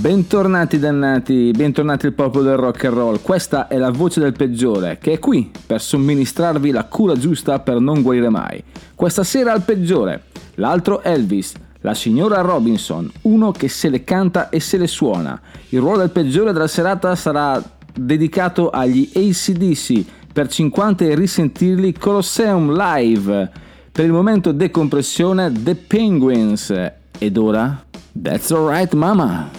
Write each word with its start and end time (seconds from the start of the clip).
Bentornati 0.00 0.78
dannati, 0.78 1.50
bentornati 1.50 2.06
il 2.06 2.14
popolo 2.14 2.44
del 2.44 2.56
rock 2.56 2.84
and 2.84 2.94
roll. 2.94 3.20
Questa 3.20 3.68
è 3.68 3.76
la 3.76 3.90
voce 3.90 4.18
del 4.18 4.32
peggiore 4.32 4.96
che 4.98 5.12
è 5.12 5.18
qui 5.18 5.50
per 5.66 5.82
somministrarvi 5.82 6.70
la 6.70 6.84
cura 6.84 7.14
giusta 7.16 7.58
per 7.58 7.80
non 7.80 8.00
guarire 8.00 8.30
mai. 8.30 8.64
Questa 8.94 9.24
sera 9.24 9.52
al 9.52 9.60
peggiore, 9.60 10.22
l'altro 10.54 11.02
Elvis, 11.02 11.52
la 11.82 11.92
signora 11.92 12.40
Robinson, 12.40 13.12
uno 13.22 13.50
che 13.50 13.68
se 13.68 13.90
le 13.90 14.02
canta 14.02 14.48
e 14.48 14.58
se 14.58 14.78
le 14.78 14.86
suona. 14.86 15.38
Il 15.68 15.80
ruolo 15.80 15.98
del 15.98 16.10
peggiore 16.12 16.54
della 16.54 16.66
serata 16.66 17.14
sarà 17.14 17.62
dedicato 17.92 18.70
agli 18.70 19.06
ACDC 19.14 20.04
per 20.32 20.48
50 20.48 21.04
e 21.04 21.14
risentirli 21.14 21.92
Colosseum 21.92 22.74
Live. 22.74 23.50
Per 23.92 24.04
il 24.06 24.12
momento 24.12 24.52
decompressione 24.52 25.52
The 25.52 25.74
Penguins. 25.74 26.72
Ed 27.18 27.36
ora 27.36 27.84
That's 28.14 28.50
alright 28.50 28.94
mama. 28.94 29.50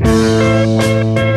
Música 0.00 1.29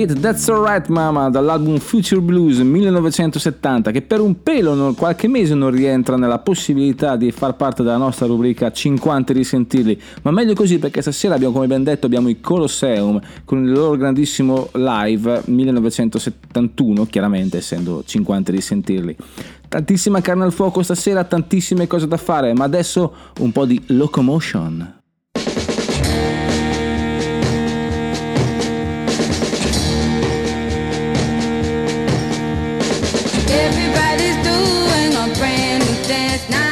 hit 0.00 0.18
That's 0.18 0.48
Alright 0.48 0.88
Mama 0.88 1.28
dall'album 1.28 1.78
Future 1.78 2.22
Blues 2.22 2.58
1970 2.58 3.90
che 3.90 4.00
per 4.00 4.20
un 4.20 4.42
pelo 4.42 4.72
non, 4.72 4.94
qualche 4.94 5.28
mese 5.28 5.54
non 5.54 5.70
rientra 5.70 6.16
nella 6.16 6.38
possibilità 6.38 7.16
di 7.16 7.30
far 7.32 7.54
parte 7.56 7.82
della 7.82 7.98
nostra 7.98 8.26
rubrica 8.26 8.72
50 8.72 9.32
risentirli. 9.34 10.00
Ma 10.22 10.30
meglio 10.30 10.54
così 10.54 10.78
perché 10.78 11.02
stasera 11.02 11.34
abbiamo 11.34 11.52
come 11.52 11.66
ben 11.66 11.82
detto 11.82 12.06
abbiamo 12.06 12.30
i 12.30 12.40
Colosseum 12.40 13.20
con 13.44 13.62
il 13.62 13.72
loro 13.72 13.96
grandissimo 13.96 14.70
live 14.72 15.42
1971 15.44 17.04
chiaramente 17.04 17.58
essendo 17.58 18.02
50 18.04 18.52
risentirli. 18.52 19.16
Tantissima 19.68 20.20
carne 20.22 20.44
al 20.44 20.52
fuoco 20.52 20.82
stasera 20.82 21.24
tantissime 21.24 21.86
cose 21.86 22.08
da 22.08 22.16
fare 22.16 22.54
ma 22.54 22.64
adesso 22.64 23.12
un 23.40 23.52
po' 23.52 23.66
di 23.66 23.80
locomotion 23.88 24.98
new 36.48 36.52
dance 36.52 36.69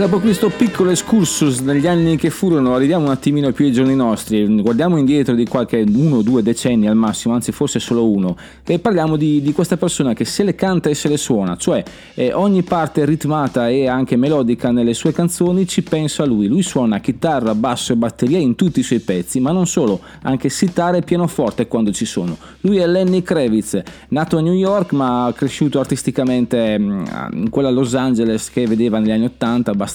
dopo 0.00 0.18
questo 0.18 0.48
piccolo 0.48 0.88
excursus 0.88 1.58
negli 1.58 1.86
anni 1.86 2.16
che 2.16 2.30
furono, 2.30 2.74
arriviamo 2.74 3.04
un 3.04 3.10
attimino 3.10 3.52
più 3.52 3.66
ai 3.66 3.72
giorni 3.72 3.94
nostri, 3.94 4.46
guardiamo 4.62 4.96
indietro 4.96 5.34
di 5.34 5.44
qualche 5.44 5.84
uno 5.86 6.16
o 6.16 6.22
due 6.22 6.42
decenni 6.42 6.88
al 6.88 6.96
massimo, 6.96 7.34
anzi 7.34 7.52
forse 7.52 7.80
solo 7.80 8.08
uno, 8.08 8.34
e 8.64 8.78
parliamo 8.78 9.16
di, 9.16 9.42
di 9.42 9.52
questa 9.52 9.76
persona 9.76 10.14
che 10.14 10.24
se 10.24 10.42
le 10.42 10.54
canta 10.54 10.88
e 10.88 10.94
se 10.94 11.08
le 11.08 11.18
suona, 11.18 11.58
cioè 11.58 11.82
eh, 12.14 12.32
ogni 12.32 12.62
parte 12.62 13.04
ritmata 13.04 13.68
e 13.68 13.88
anche 13.88 14.16
melodica 14.16 14.70
nelle 14.70 14.94
sue 14.94 15.12
canzoni 15.12 15.68
ci 15.68 15.82
pensa 15.82 16.24
lui, 16.24 16.46
lui 16.46 16.62
suona 16.62 16.98
chitarra, 17.00 17.54
basso 17.54 17.92
e 17.92 17.96
batteria 17.96 18.38
in 18.38 18.54
tutti 18.54 18.80
i 18.80 18.82
suoi 18.82 19.00
pezzi, 19.00 19.38
ma 19.38 19.52
non 19.52 19.66
solo, 19.66 20.00
anche 20.22 20.48
sitare 20.48 20.98
e 20.98 21.02
pianoforte 21.02 21.68
quando 21.68 21.92
ci 21.92 22.06
sono. 22.06 22.38
Lui 22.60 22.78
è 22.78 22.86
Lenny 22.86 23.20
Kravitz, 23.20 23.82
nato 24.08 24.38
a 24.38 24.40
New 24.40 24.54
York 24.54 24.92
ma 24.92 25.30
cresciuto 25.36 25.78
artisticamente 25.78 26.78
mm, 26.78 27.04
in 27.32 27.50
quella 27.50 27.68
Los 27.68 27.94
Angeles 27.94 28.48
che 28.48 28.66
vedeva 28.66 28.98
negli 28.98 29.10
anni 29.10 29.26
80 29.26 29.70
abbastanza 29.70 29.88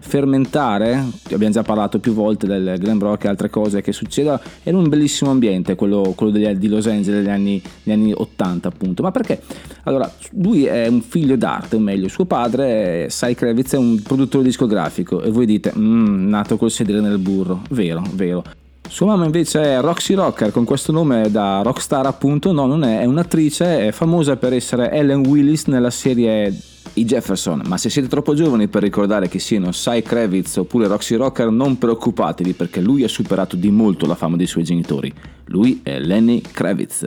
fermentare, 0.00 1.04
abbiamo 1.30 1.52
già 1.52 1.62
parlato 1.62 1.98
più 1.98 2.12
volte 2.12 2.46
del 2.46 2.76
Glen 2.78 2.98
Rock 2.98 3.24
e 3.24 3.28
altre 3.28 3.50
cose 3.50 3.82
che 3.82 3.92
succedono, 3.92 4.40
era 4.62 4.76
un 4.76 4.88
bellissimo 4.88 5.30
ambiente 5.30 5.74
quello, 5.74 6.12
quello 6.16 6.32
degli- 6.32 6.56
di 6.56 6.68
Los 6.68 6.86
Angeles 6.86 7.20
negli 7.20 7.30
anni, 7.30 7.62
negli 7.84 7.96
anni 7.96 8.12
80 8.14 8.68
appunto, 8.68 9.02
ma 9.02 9.10
perché? 9.10 9.40
Allora, 9.84 10.10
lui 10.32 10.64
è 10.64 10.86
un 10.86 11.00
figlio 11.02 11.36
d'arte, 11.36 11.76
o 11.76 11.78
meglio, 11.78 12.08
suo 12.08 12.24
padre, 12.24 13.08
Cy 13.10 13.34
Kravitz, 13.34 13.74
è 13.74 13.78
un 13.78 14.00
produttore 14.02 14.44
discografico 14.44 15.22
e 15.22 15.30
voi 15.30 15.46
dite, 15.46 15.72
"Mm, 15.76 16.28
nato 16.28 16.56
col 16.56 16.70
sedere 16.70 17.00
nel 17.00 17.18
burro, 17.18 17.62
vero, 17.70 18.02
vero. 18.12 18.42
Sua 18.88 19.04
mamma 19.04 19.26
invece 19.26 19.62
è 19.62 19.80
Roxy 19.80 20.14
Rocker, 20.14 20.50
con 20.50 20.64
questo 20.64 20.92
nome 20.92 21.30
da 21.30 21.60
rockstar 21.62 22.06
appunto, 22.06 22.52
no 22.52 22.64
non 22.64 22.84
è, 22.84 23.00
è 23.00 23.04
un'attrice, 23.04 23.88
è 23.88 23.92
famosa 23.92 24.36
per 24.36 24.54
essere 24.54 24.90
Ellen 24.90 25.26
Willis 25.26 25.66
nella 25.66 25.90
serie 25.90 26.50
I 26.94 27.04
Jefferson, 27.04 27.62
ma 27.66 27.76
se 27.76 27.90
siete 27.90 28.08
troppo 28.08 28.34
giovani 28.34 28.68
per 28.68 28.82
ricordare 28.82 29.28
che 29.28 29.38
siano 29.38 29.72
Cy 29.72 30.02
Kravitz 30.02 30.56
oppure 30.56 30.86
Roxy 30.86 31.16
Rocker 31.16 31.50
non 31.50 31.78
preoccupatevi 31.78 32.52
perché 32.52 32.80
lui 32.80 33.04
ha 33.04 33.08
superato 33.08 33.56
di 33.56 33.70
molto 33.70 34.06
la 34.06 34.14
fama 34.14 34.36
dei 34.36 34.46
suoi 34.46 34.64
genitori. 34.64 35.12
Lui 35.46 35.80
è 35.82 35.98
Lenny 35.98 36.40
Kravitz. 36.40 37.06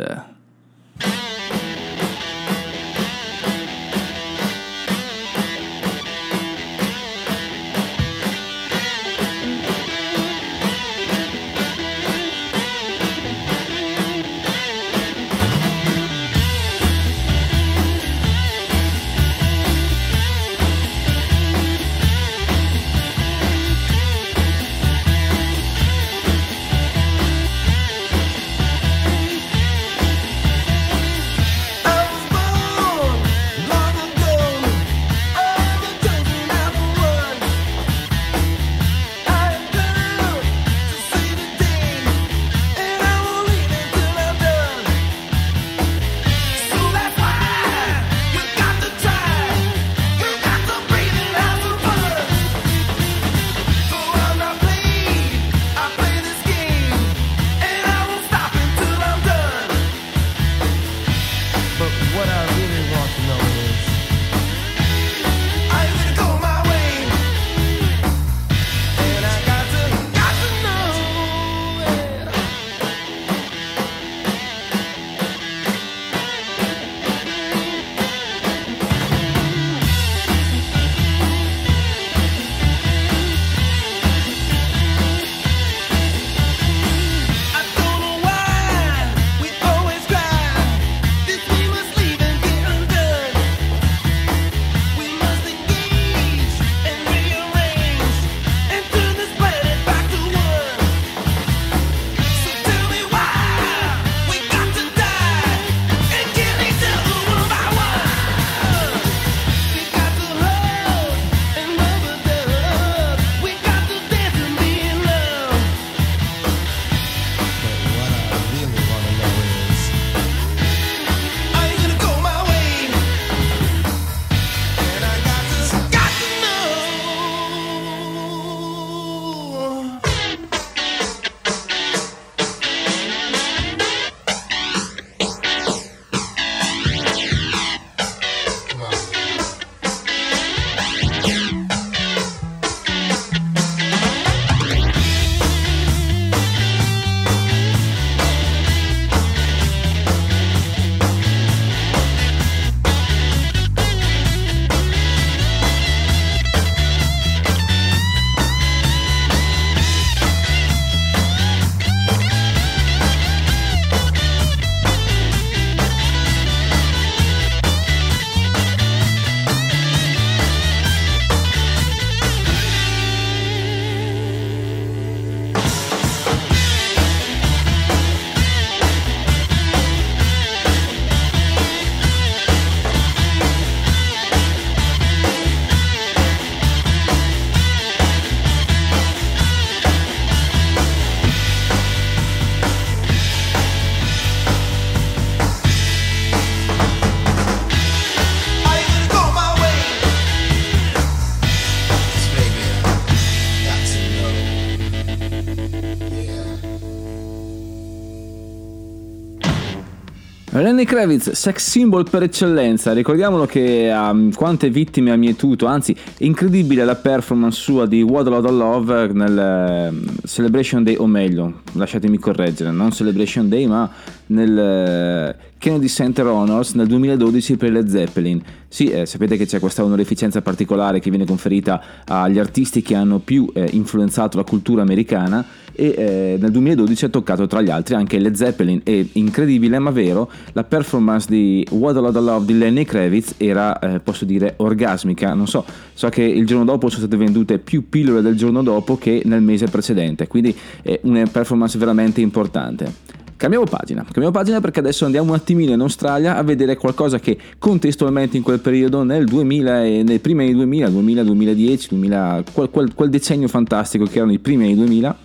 Lenny 210.81 210.85
Kravitz, 210.85 211.31
sex 211.31 211.69
symbol 211.69 212.09
per 212.09 212.23
eccellenza, 212.23 212.91
ricordiamolo 212.91 213.45
che 213.45 213.91
um, 213.93 214.33
quante 214.33 214.71
vittime 214.71 215.11
ha 215.11 215.15
mietuto, 215.15 215.67
anzi 215.67 215.95
incredibile 216.19 216.83
la 216.83 216.95
performance 216.95 217.59
sua 217.59 217.85
di 217.85 218.01
What 218.01 218.25
a 218.25 218.29
Lot 218.31 218.45
of 218.45 218.51
Love 218.51 219.13
nel 219.13 219.37
eh, 219.37 220.25
Celebration 220.25 220.81
Day, 220.81 220.95
o 220.97 221.05
meglio, 221.05 221.61
lasciatemi 221.73 222.17
correggere, 222.17 222.71
non 222.71 222.91
Celebration 222.91 223.47
Day 223.47 223.67
ma 223.67 223.91
nel 224.27 224.57
eh, 224.57 225.35
Kennedy 225.59 225.87
Center 225.87 226.25
Honors 226.25 226.73
nel 226.73 226.87
2012 226.87 227.57
per 227.57 227.71
le 227.71 227.87
Zeppelin. 227.87 228.41
Sì, 228.67 228.85
eh, 228.85 229.05
sapete 229.05 229.37
che 229.37 229.45
c'è 229.45 229.59
questa 229.59 229.83
onorificenza 229.83 230.41
particolare 230.41 230.99
che 230.99 231.11
viene 231.11 231.25
conferita 231.25 231.79
agli 232.05 232.39
artisti 232.39 232.81
che 232.81 232.95
hanno 232.95 233.19
più 233.19 233.47
eh, 233.53 233.69
influenzato 233.73 234.37
la 234.37 234.43
cultura 234.43 234.81
americana 234.81 235.45
e 235.73 235.93
eh, 235.97 236.37
nel 236.39 236.51
2012 236.51 237.05
ha 237.05 237.09
toccato 237.09 237.47
tra 237.47 237.61
gli 237.61 237.69
altri 237.69 237.95
anche 237.95 238.19
le 238.19 238.35
Zeppelin. 238.35 238.81
E 238.83 239.09
incredibile 239.13 239.79
ma 239.79 239.91
vero 239.91 240.29
la 240.53 240.63
performance 240.63 241.27
di 241.29 241.65
What 241.71 241.97
a 241.97 241.99
Lot 241.99 242.15
of 242.15 242.23
Love 242.23 242.45
di 242.45 242.57
Lenny 242.57 242.83
Kravitz 242.83 243.35
era 243.37 243.77
eh, 243.79 243.99
posso 243.99 244.25
dire 244.25 244.53
orgasmica. 244.57 245.33
Non 245.33 245.47
so 245.47 245.65
so 245.93 246.09
che 246.09 246.23
il 246.23 246.45
giorno 246.45 246.65
dopo 246.65 246.89
sono 246.89 247.05
state 247.05 247.17
vendute 247.17 247.59
più 247.59 247.89
pillole 247.89 248.21
del 248.21 248.35
giorno 248.35 248.63
dopo 248.63 248.97
che 248.97 249.21
nel 249.25 249.41
mese 249.41 249.67
precedente. 249.67 250.27
Quindi 250.27 250.55
è 250.81 250.99
una 251.03 251.23
performance 251.31 251.77
veramente 251.77 252.21
importante. 252.21 253.19
Cambiamo 253.41 253.65
pagina, 253.65 254.03
cambiamo 254.03 254.29
pagina 254.29 254.61
perché 254.61 254.81
adesso 254.81 255.03
andiamo 255.05 255.29
un 255.29 255.35
attimino 255.35 255.73
in 255.73 255.79
Australia 255.79 256.37
a 256.37 256.43
vedere 256.43 256.77
qualcosa 256.77 257.19
che 257.19 257.35
contestualmente 257.57 258.37
in 258.37 258.43
quel 258.43 258.59
periodo, 258.59 259.01
nel 259.01 259.25
2000 259.25 259.83
e 259.83 260.03
nei 260.03 260.19
primi 260.19 260.43
anni 260.43 260.53
2000, 260.53 260.89
2000, 260.89 261.23
2010, 261.23 261.87
2000, 261.89 262.43
quel, 262.53 262.69
quel, 262.69 262.93
quel 262.93 263.09
decennio 263.09 263.47
fantastico 263.47 264.05
che 264.05 264.17
erano 264.17 264.31
i 264.31 264.37
primi 264.37 264.65
anni 264.65 264.75
2000, 264.75 265.17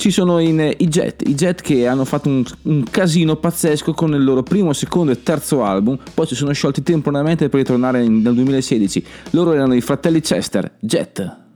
ci 0.00 0.10
sono 0.10 0.38
in, 0.38 0.58
eh, 0.58 0.74
i 0.78 0.88
Jet, 0.88 1.28
i 1.28 1.34
Jet 1.34 1.60
che 1.60 1.86
hanno 1.86 2.06
fatto 2.06 2.30
un, 2.30 2.42
un, 2.62 2.84
casino 2.84 3.36
pazzesco 3.36 3.92
con 3.92 4.14
il 4.14 4.24
loro 4.24 4.42
primo, 4.42 4.72
secondo 4.72 5.12
e 5.12 5.22
terzo 5.22 5.62
album, 5.62 5.98
poi 6.14 6.26
si 6.26 6.34
sono 6.34 6.52
sciolti 6.52 6.82
temporaneamente 6.82 7.50
per 7.50 7.60
ritornare 7.60 8.02
in, 8.02 8.22
nel 8.22 8.34
2016. 8.34 9.04
Loro 9.32 9.52
erano 9.52 9.74
i 9.74 9.82
fratelli 9.82 10.20
Chester, 10.20 10.72
Jet. 10.80 11.48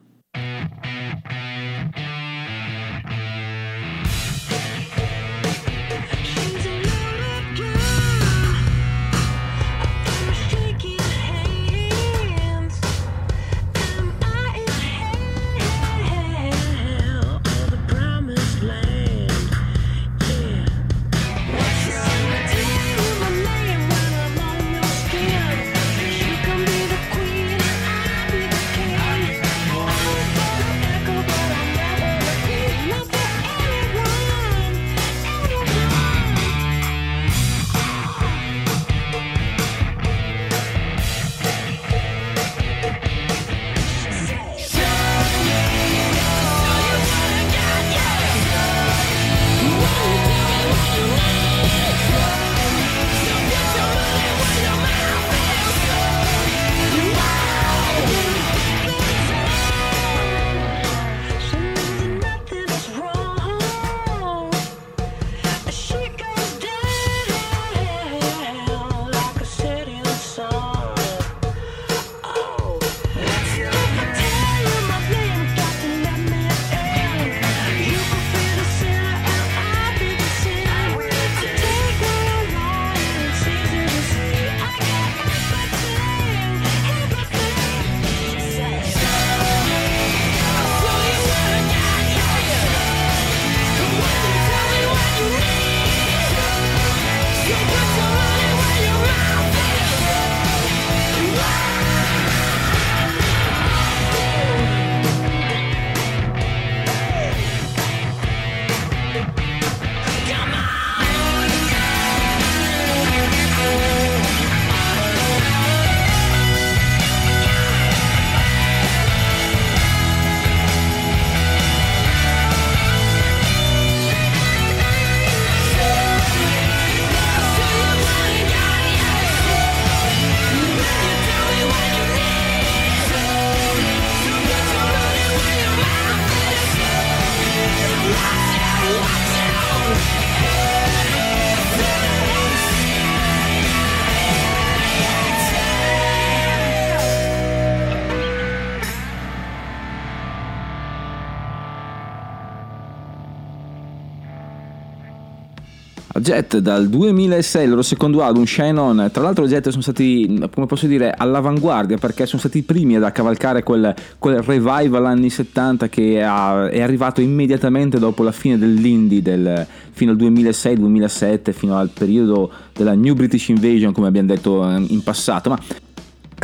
Jet 156.34 156.58
dal 156.58 156.88
2006, 156.88 157.62
il 157.62 157.70
loro 157.70 157.82
secondo 157.82 158.20
album 158.20 158.44
Shine 158.44 158.78
On, 158.80 159.08
tra 159.12 159.22
l'altro 159.22 159.46
Jet 159.46 159.68
sono 159.68 159.82
stati, 159.82 160.48
come 160.52 160.66
posso 160.66 160.88
dire, 160.88 161.14
all'avanguardia 161.16 161.96
perché 161.96 162.26
sono 162.26 162.40
stati 162.40 162.58
i 162.58 162.62
primi 162.62 162.96
ad 162.96 163.04
accavalcare 163.04 163.62
quel, 163.62 163.94
quel 164.18 164.42
revival 164.42 165.06
anni 165.06 165.30
70 165.30 165.88
che 165.88 166.20
ha- 166.22 166.68
è 166.68 166.80
arrivato 166.80 167.20
immediatamente 167.20 168.00
dopo 168.00 168.24
la 168.24 168.32
fine 168.32 168.58
dell'indie 168.58 169.22
del, 169.22 169.64
fino 169.92 170.10
al 170.10 170.16
2006-2007, 170.16 171.52
fino 171.52 171.76
al 171.76 171.90
periodo 171.90 172.50
della 172.72 172.94
New 172.94 173.14
British 173.14 173.48
Invasion 173.48 173.92
come 173.92 174.08
abbiamo 174.08 174.28
detto 174.28 174.68
eh, 174.68 174.84
in 174.88 175.02
passato, 175.04 175.50
ma 175.50 175.58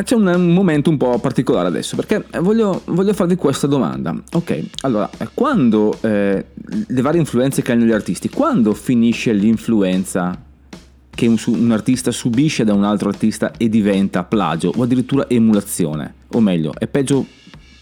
c'è 0.02 0.14
un, 0.14 0.52
momento 0.52 0.90
un 0.90 0.96
po' 0.96 1.18
particolare 1.18 1.68
adesso 1.68 1.96
perché 1.96 2.24
voglio, 2.40 2.82
voglio 2.86 3.12
farvi 3.12 3.36
questa 3.36 3.66
domanda. 3.66 4.14
Ok, 4.32 4.62
allora, 4.82 5.08
eh, 5.18 5.28
quando 5.34 5.96
eh, 6.00 6.44
le 6.86 7.00
varie 7.02 7.20
influenze 7.20 7.62
che 7.62 7.72
hanno 7.72 7.84
gli 7.84 7.92
artisti, 7.92 8.28
quando 8.28 8.74
finisce 8.74 9.32
l'influenza 9.32 10.38
che 11.10 11.26
un, 11.26 11.36
un 11.46 11.70
artista 11.72 12.10
subisce 12.10 12.64
da 12.64 12.72
un 12.72 12.84
altro 12.84 13.08
artista 13.08 13.52
e 13.56 13.68
diventa 13.68 14.24
plagio 14.24 14.72
o 14.74 14.82
addirittura 14.82 15.28
emulazione? 15.28 16.14
O 16.32 16.40
meglio, 16.40 16.72
è 16.78 16.86
peggio 16.86 17.26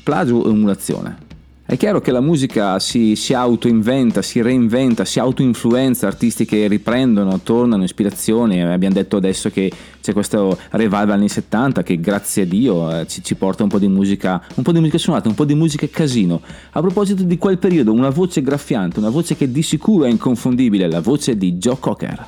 plagio 0.02 0.36
o 0.36 0.50
emulazione? 0.50 1.27
È 1.70 1.76
chiaro 1.76 2.00
che 2.00 2.12
la 2.12 2.22
musica 2.22 2.78
si, 2.78 3.14
si 3.14 3.34
autoinventa, 3.34 4.22
si 4.22 4.40
reinventa, 4.40 5.04
si 5.04 5.18
autoinfluenza, 5.18 6.06
artisti 6.06 6.46
che 6.46 6.66
riprendono, 6.66 7.40
tornano, 7.40 7.84
ispirazioni. 7.84 8.62
Abbiamo 8.62 8.94
detto 8.94 9.18
adesso 9.18 9.50
che 9.50 9.70
c'è 10.00 10.14
questo 10.14 10.58
revival 10.70 11.10
anni 11.10 11.28
70 11.28 11.82
che 11.82 12.00
grazie 12.00 12.44
a 12.44 12.46
Dio 12.46 12.90
eh, 12.90 13.06
ci, 13.06 13.22
ci 13.22 13.34
porta 13.34 13.64
un 13.64 13.68
po' 13.68 13.78
di 13.78 13.86
musica, 13.86 14.42
un 14.54 14.62
po' 14.62 14.72
di 14.72 14.78
musica 14.78 14.96
suonata, 14.96 15.28
un 15.28 15.34
po' 15.34 15.44
di 15.44 15.54
musica 15.54 15.86
casino. 15.90 16.40
A 16.70 16.80
proposito 16.80 17.22
di 17.22 17.36
quel 17.36 17.58
periodo, 17.58 17.92
una 17.92 18.08
voce 18.08 18.40
graffiante, 18.40 18.98
una 18.98 19.10
voce 19.10 19.36
che 19.36 19.50
di 19.50 19.62
sicuro 19.62 20.06
è 20.06 20.08
inconfondibile, 20.08 20.88
la 20.88 21.02
voce 21.02 21.36
di 21.36 21.56
Joe 21.56 21.76
Cocker. 21.78 22.26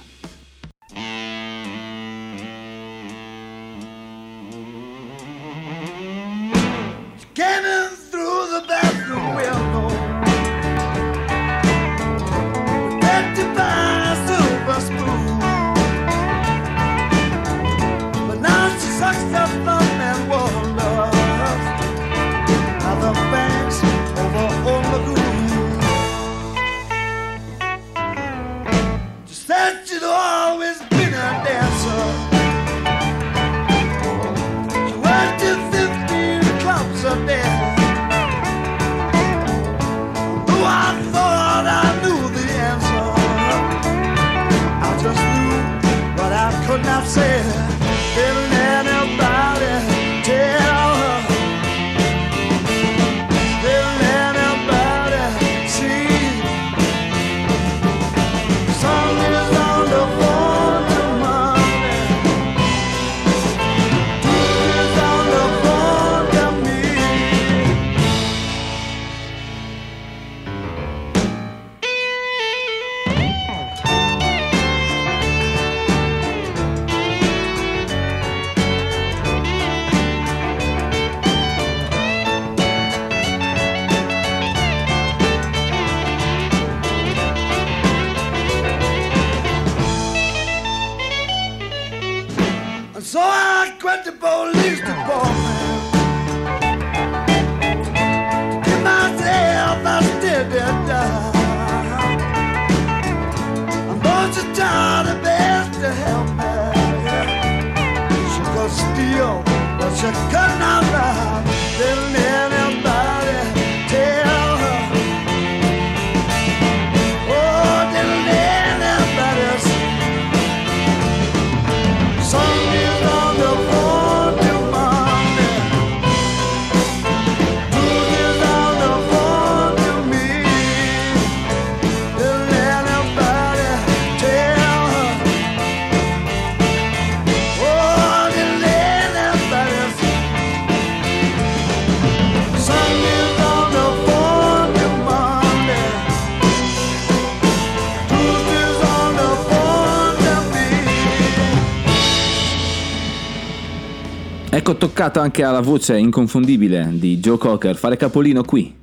Toccato 155.01 155.21
anche 155.21 155.43
alla 155.43 155.63
voce 155.63 155.97
inconfondibile 155.97 156.91
di 156.93 157.17
Joe 157.21 157.39
Cocker 157.39 157.75
fare 157.75 157.97
capolino 157.97 158.43
qui, 158.45 158.75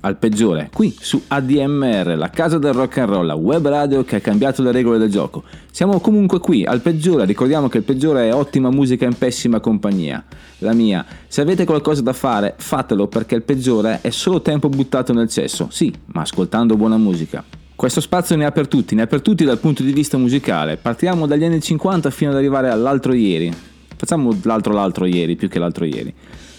al 0.00 0.16
peggiore, 0.16 0.70
qui 0.72 0.96
su 0.98 1.20
ADMR, 1.28 2.16
la 2.16 2.30
casa 2.30 2.56
del 2.56 2.72
rock 2.72 2.96
and 2.96 3.10
roll, 3.10 3.26
la 3.26 3.34
web 3.34 3.68
radio 3.68 4.02
che 4.02 4.16
ha 4.16 4.20
cambiato 4.20 4.62
le 4.62 4.72
regole 4.72 4.96
del 4.96 5.10
gioco. 5.10 5.42
Siamo 5.70 6.00
comunque 6.00 6.38
qui, 6.38 6.64
al 6.64 6.80
peggiore, 6.80 7.26
ricordiamo 7.26 7.68
che 7.68 7.76
il 7.76 7.84
peggiore 7.84 8.28
è 8.28 8.32
ottima 8.32 8.70
musica 8.70 9.04
in 9.04 9.12
pessima 9.18 9.60
compagnia, 9.60 10.24
la 10.60 10.72
mia. 10.72 11.04
Se 11.26 11.42
avete 11.42 11.66
qualcosa 11.66 12.00
da 12.00 12.14
fare, 12.14 12.54
fatelo 12.56 13.06
perché 13.06 13.34
il 13.34 13.42
peggiore 13.42 13.98
è 14.00 14.08
solo 14.08 14.40
tempo 14.40 14.70
buttato 14.70 15.12
nel 15.12 15.28
cesso, 15.28 15.68
sì, 15.70 15.92
ma 16.14 16.22
ascoltando 16.22 16.78
buona 16.78 16.96
musica. 16.96 17.44
Questo 17.76 18.00
spazio 18.00 18.36
ne 18.36 18.46
ha 18.46 18.52
per 18.52 18.68
tutti, 18.68 18.94
ne 18.94 19.02
ha 19.02 19.06
per 19.06 19.20
tutti 19.20 19.44
dal 19.44 19.58
punto 19.58 19.82
di 19.82 19.92
vista 19.92 20.16
musicale. 20.16 20.78
Partiamo 20.78 21.26
dagli 21.26 21.44
anni 21.44 21.60
50 21.60 22.08
fino 22.08 22.30
ad 22.30 22.38
arrivare 22.38 22.70
all'altro 22.70 23.12
ieri. 23.12 23.76
Facciamo 23.98 24.34
l'altro 24.44 24.72
l'altro 24.72 25.04
ieri 25.04 25.34
più 25.36 25.48
che 25.48 25.58
l'altro 25.58 25.84
ieri. 25.84 26.14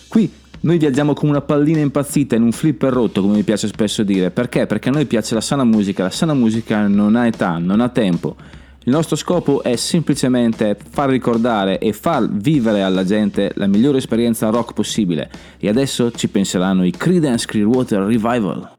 Qui 0.08 0.30
noi 0.62 0.78
viaggiamo 0.78 1.14
come 1.14 1.32
una 1.32 1.42
pallina 1.42 1.80
impazzita 1.80 2.36
in 2.36 2.42
un 2.42 2.52
flipper 2.52 2.92
rotto, 2.92 3.22
come 3.22 3.36
mi 3.36 3.44
piace 3.44 3.68
spesso 3.68 4.04
dire. 4.04 4.30
Perché? 4.30 4.68
Perché 4.68 4.90
a 4.90 4.92
noi 4.92 5.06
piace 5.06 5.34
la 5.34 5.42
sana 5.42 5.64
musica. 5.64 6.04
La 6.04 6.10
sana 6.10 6.34
musica 6.34 6.86
non 6.88 7.16
ha 7.16 7.26
età, 7.26 7.58
non 7.58 7.80
ha 7.80 7.88
tempo. 7.88 8.36
Il 8.84 8.92
nostro 8.92 9.16
scopo 9.16 9.64
è 9.64 9.78
semplicemente 9.78 10.78
far 10.90 11.10
ricordare 11.10 11.80
e 11.80 11.94
far 11.94 12.30
vivere 12.30 12.82
alla 12.82 13.06
gente 13.06 13.52
la 13.56 13.68
migliore 13.68 14.00
esperienza 14.00 14.50
rock 14.50 14.74
possibile. 14.74 15.30
E 15.60 15.70
adesso 15.70 16.12
ci 16.12 16.28
penseranno 16.28 16.84
i 16.84 16.92
Creedence 16.92 17.46
Clearwater 17.46 18.02
Revival. 18.02 18.70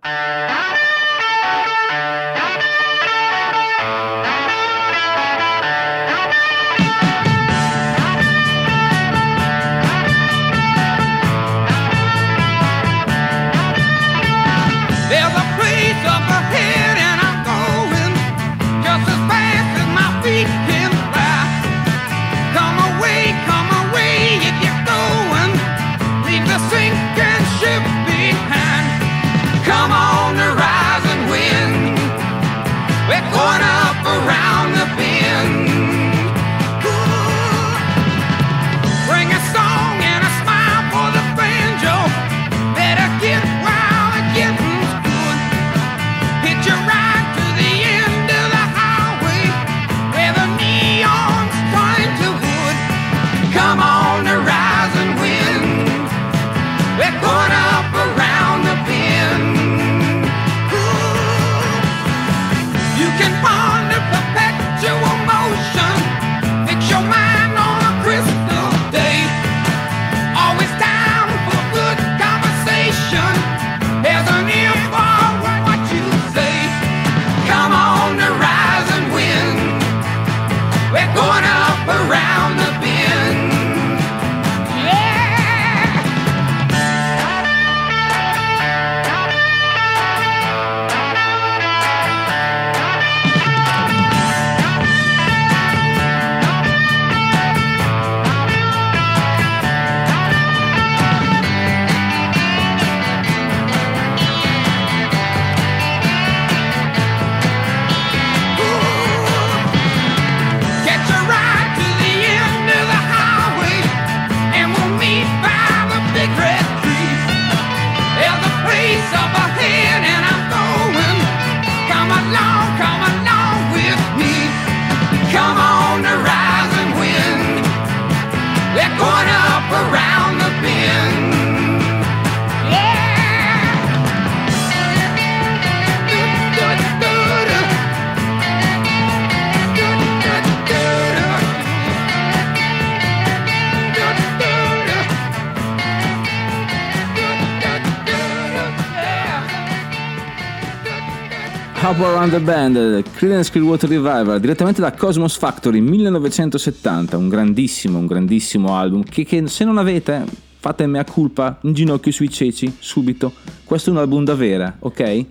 Hop 151.83 151.99
Around 151.99 152.33
the 152.33 152.41
Band, 152.41 153.03
Creedence 153.15 153.51
Clearwater 153.51 153.89
Revival, 153.89 154.39
direttamente 154.39 154.83
da 154.83 154.93
Cosmos 154.93 155.39
Factory 155.39 155.81
1970, 155.81 157.17
un 157.17 157.31
grandissimo, 157.31 157.97
un 157.97 158.05
grandissimo 158.05 158.77
album 158.77 159.03
che, 159.03 159.25
che 159.25 159.49
se 159.49 159.65
non 159.65 159.79
avete 159.79 160.25
fate 160.59 160.87
mea 160.87 161.05
culpa, 161.05 161.59
un 161.63 161.73
ginocchio 161.73 162.13
sui 162.13 162.29
ceci, 162.29 162.77
subito. 162.79 163.33
Questo 163.65 163.89
è 163.89 163.93
un 163.95 163.99
album 163.99 164.25
da 164.25 164.35
vera, 164.35 164.77
ok? 164.79 165.25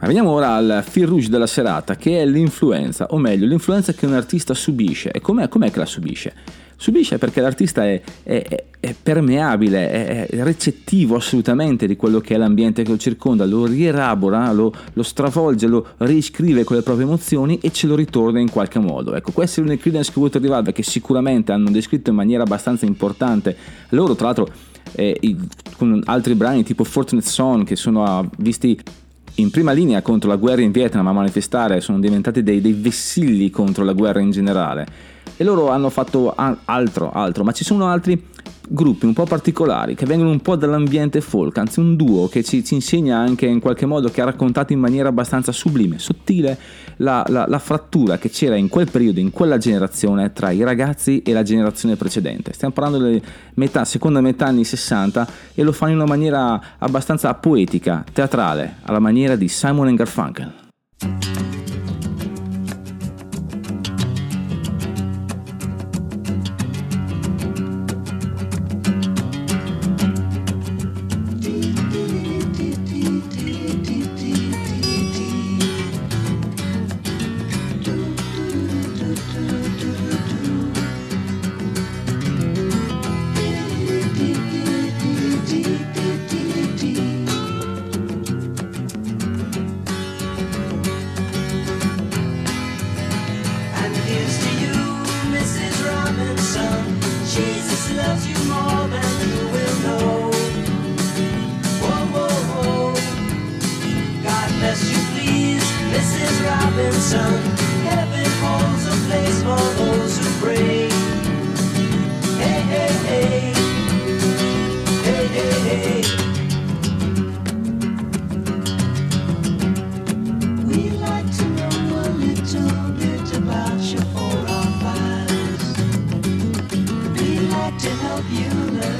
Ma 0.00 0.06
veniamo 0.06 0.30
ora 0.30 0.54
al 0.54 0.82
fil 0.88 1.06
rouge 1.06 1.28
della 1.28 1.46
serata, 1.46 1.96
che 1.96 2.22
è 2.22 2.24
l'influenza, 2.24 3.08
o 3.10 3.18
meglio, 3.18 3.46
l'influenza 3.46 3.92
che 3.92 4.06
un 4.06 4.14
artista 4.14 4.54
subisce. 4.54 5.10
E 5.10 5.20
com'è, 5.20 5.48
com'è 5.48 5.70
che 5.70 5.80
la 5.80 5.86
subisce? 5.86 6.32
Subisce 6.82 7.18
perché 7.18 7.42
l'artista 7.42 7.84
è, 7.84 8.00
è- 8.22 8.64
è- 8.80 8.94
permeabile, 9.02 9.90
è, 9.90 10.26
è 10.28 10.42
recettivo 10.42 11.16
assolutamente 11.16 11.86
di 11.86 11.94
quello 11.94 12.20
che 12.20 12.34
è 12.34 12.38
l'ambiente 12.38 12.82
che 12.82 12.88
lo 12.88 12.96
circonda, 12.96 13.44
lo 13.44 13.66
rielabora, 13.66 14.50
lo, 14.52 14.72
lo 14.94 15.02
stravolge, 15.02 15.66
lo 15.66 15.88
riscrive 15.98 16.64
con 16.64 16.76
le 16.76 16.82
proprie 16.82 17.04
emozioni 17.04 17.58
e 17.60 17.70
ce 17.70 17.86
lo 17.86 17.94
ritorna 17.96 18.40
in 18.40 18.50
qualche 18.50 18.78
modo. 18.78 19.14
Ecco, 19.14 19.30
questi 19.32 19.60
sono 19.60 19.70
i 19.74 19.76
Creedence 19.76 20.10
Clearwater 20.10 20.40
Revival 20.40 20.72
che 20.72 20.82
sicuramente 20.82 21.52
hanno 21.52 21.70
descritto 21.70 22.08
in 22.08 22.16
maniera 22.16 22.44
abbastanza 22.44 22.86
importante 22.86 23.54
loro, 23.90 24.14
tra 24.14 24.26
l'altro, 24.28 24.48
eh, 24.92 25.14
i- 25.20 25.36
con 25.76 26.00
altri 26.06 26.34
brani 26.34 26.62
tipo 26.62 26.84
Fortunate 26.84 27.28
Son 27.28 27.62
che 27.62 27.76
sono 27.76 28.04
ah, 28.04 28.26
visti 28.38 28.80
in 29.34 29.50
prima 29.50 29.72
linea 29.72 30.00
contro 30.00 30.30
la 30.30 30.36
guerra 30.36 30.62
in 30.62 30.70
Vietnam 30.72 31.06
a 31.06 31.12
manifestare, 31.12 31.82
sono 31.82 31.98
diventati 32.00 32.42
dei, 32.42 32.62
dei 32.62 32.72
vessilli 32.72 33.50
contro 33.50 33.84
la 33.84 33.92
guerra 33.92 34.20
in 34.20 34.30
generale. 34.30 35.18
E 35.40 35.44
loro 35.44 35.70
hanno 35.70 35.88
fatto 35.88 36.34
altro, 36.36 37.10
altro, 37.12 37.44
ma 37.44 37.52
ci 37.52 37.64
sono 37.64 37.86
altri 37.88 38.26
gruppi 38.68 39.06
un 39.06 39.14
po' 39.14 39.24
particolari 39.24 39.94
che 39.94 40.04
vengono 40.04 40.28
un 40.28 40.40
po' 40.40 40.54
dall'ambiente 40.54 41.22
folk, 41.22 41.56
anzi 41.56 41.80
un 41.80 41.96
duo 41.96 42.28
che 42.28 42.44
ci, 42.44 42.62
ci 42.62 42.74
insegna 42.74 43.16
anche 43.16 43.46
in 43.46 43.58
qualche 43.58 43.86
modo, 43.86 44.10
che 44.10 44.20
ha 44.20 44.26
raccontato 44.26 44.74
in 44.74 44.80
maniera 44.80 45.08
abbastanza 45.08 45.50
sublime, 45.50 45.98
sottile, 45.98 46.58
la, 46.96 47.24
la- 47.28 47.46
la 47.48 47.58
frattura 47.58 48.18
che 48.18 48.28
c'era 48.28 48.54
in 48.56 48.68
quel 48.68 48.90
periodo, 48.90 49.18
in 49.18 49.30
quella 49.30 49.56
generazione, 49.56 50.30
tra 50.34 50.50
i 50.50 50.62
ragazzi 50.62 51.22
e 51.22 51.32
la 51.32 51.42
generazione 51.42 51.96
precedente. 51.96 52.52
Stiamo 52.52 52.74
parlando 52.74 52.98
delle 52.98 53.22
metà, 53.54 53.86
seconda 53.86 54.20
metà 54.20 54.44
anni 54.44 54.64
60 54.64 55.26
e 55.54 55.62
lo 55.62 55.72
fanno 55.72 55.92
in 55.92 55.96
una 56.00 56.06
maniera 56.06 56.60
abbastanza 56.76 57.32
poetica, 57.32 58.04
teatrale, 58.12 58.76
alla 58.82 58.98
maniera 58.98 59.36
di 59.36 59.48
Simon 59.48 59.94
Garfunkel. 59.94 60.52
Robinson. 106.80 107.32
Heaven 107.84 108.30
holds 108.42 108.86
a 108.86 108.96
place 109.06 109.42
for 109.42 109.82
those 109.82 110.18
who 110.18 110.44
pray. 110.44 110.89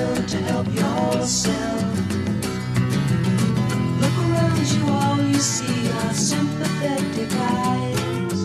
To 0.01 0.37
help 0.39 0.67
yourself. 0.69 1.83
Look 4.01 4.17
around 4.25 4.67
you, 4.73 4.89
all 4.89 5.21
you 5.21 5.39
see 5.39 5.91
are 5.91 6.15
sympathetic 6.15 7.31
eyes. 7.37 8.39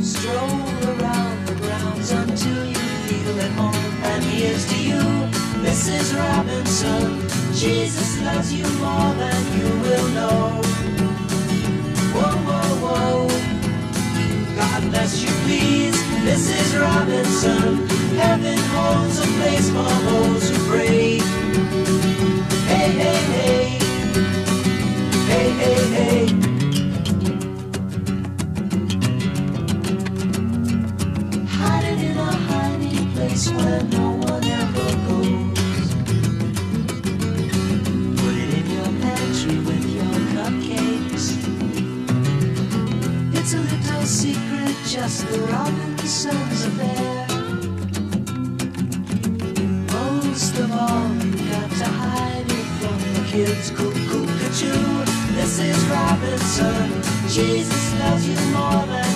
Stroll 0.00 0.62
around 0.94 1.46
the 1.48 1.56
grounds 1.60 2.12
until 2.12 2.66
you 2.66 2.86
feel 3.06 3.40
at 3.40 3.50
home. 3.58 3.74
And 4.04 4.24
here's 4.24 4.64
to 4.68 4.78
you, 4.78 5.02
Mrs. 5.66 6.16
Robinson. 6.16 7.28
Jesus 7.52 8.20
loves 8.22 8.52
you 8.52 8.66
more 8.78 9.12
than 9.22 9.42
you 9.58 9.68
will 9.82 10.08
know. 10.18 10.62
Whoa, 12.14 12.36
whoa, 12.46 12.70
whoa. 12.84 13.28
God 14.54 14.90
bless 14.90 15.20
you, 15.20 15.30
please, 15.46 15.96
Mrs. 16.22 16.80
Robinson. 16.80 17.97
Heaven 18.20 18.58
holds 18.74 19.18
a 19.20 19.26
place 19.38 19.68
for 19.70 19.90
those 20.08 20.50
who 20.50 20.56
pray. 20.70 21.18
Hey, 22.66 22.90
hey, 23.02 23.20
hey. 23.34 23.78
Hey, 25.30 25.50
hey, 25.62 25.82
hey. 25.96 26.26
Hiding 31.58 32.00
in 32.10 32.16
a 32.18 32.32
hiding 32.48 33.12
place 33.14 33.50
where 33.52 33.82
no 33.84 34.10
one 34.10 34.44
ever 34.44 34.90
goes. 35.06 35.88
Put 38.20 38.34
it 38.42 38.50
in 38.58 38.66
your 38.76 38.90
pantry 39.02 39.58
with 39.68 39.86
your 39.96 40.16
cupcakes. 40.34 41.26
It's 43.32 43.54
a 43.54 43.60
little 43.60 44.02
secret, 44.06 44.74
just 44.86 45.28
the 45.30 45.38
Robinsons 45.40 45.87
kids. 53.58 53.70
Cuckoo, 53.70 54.26
cuckoo, 54.26 55.04
Mrs. 55.34 55.90
Robinson. 55.90 57.02
Jesus 57.28 57.94
loves 58.00 58.28
you 58.28 58.36
more 58.52 58.86
than 58.86 59.07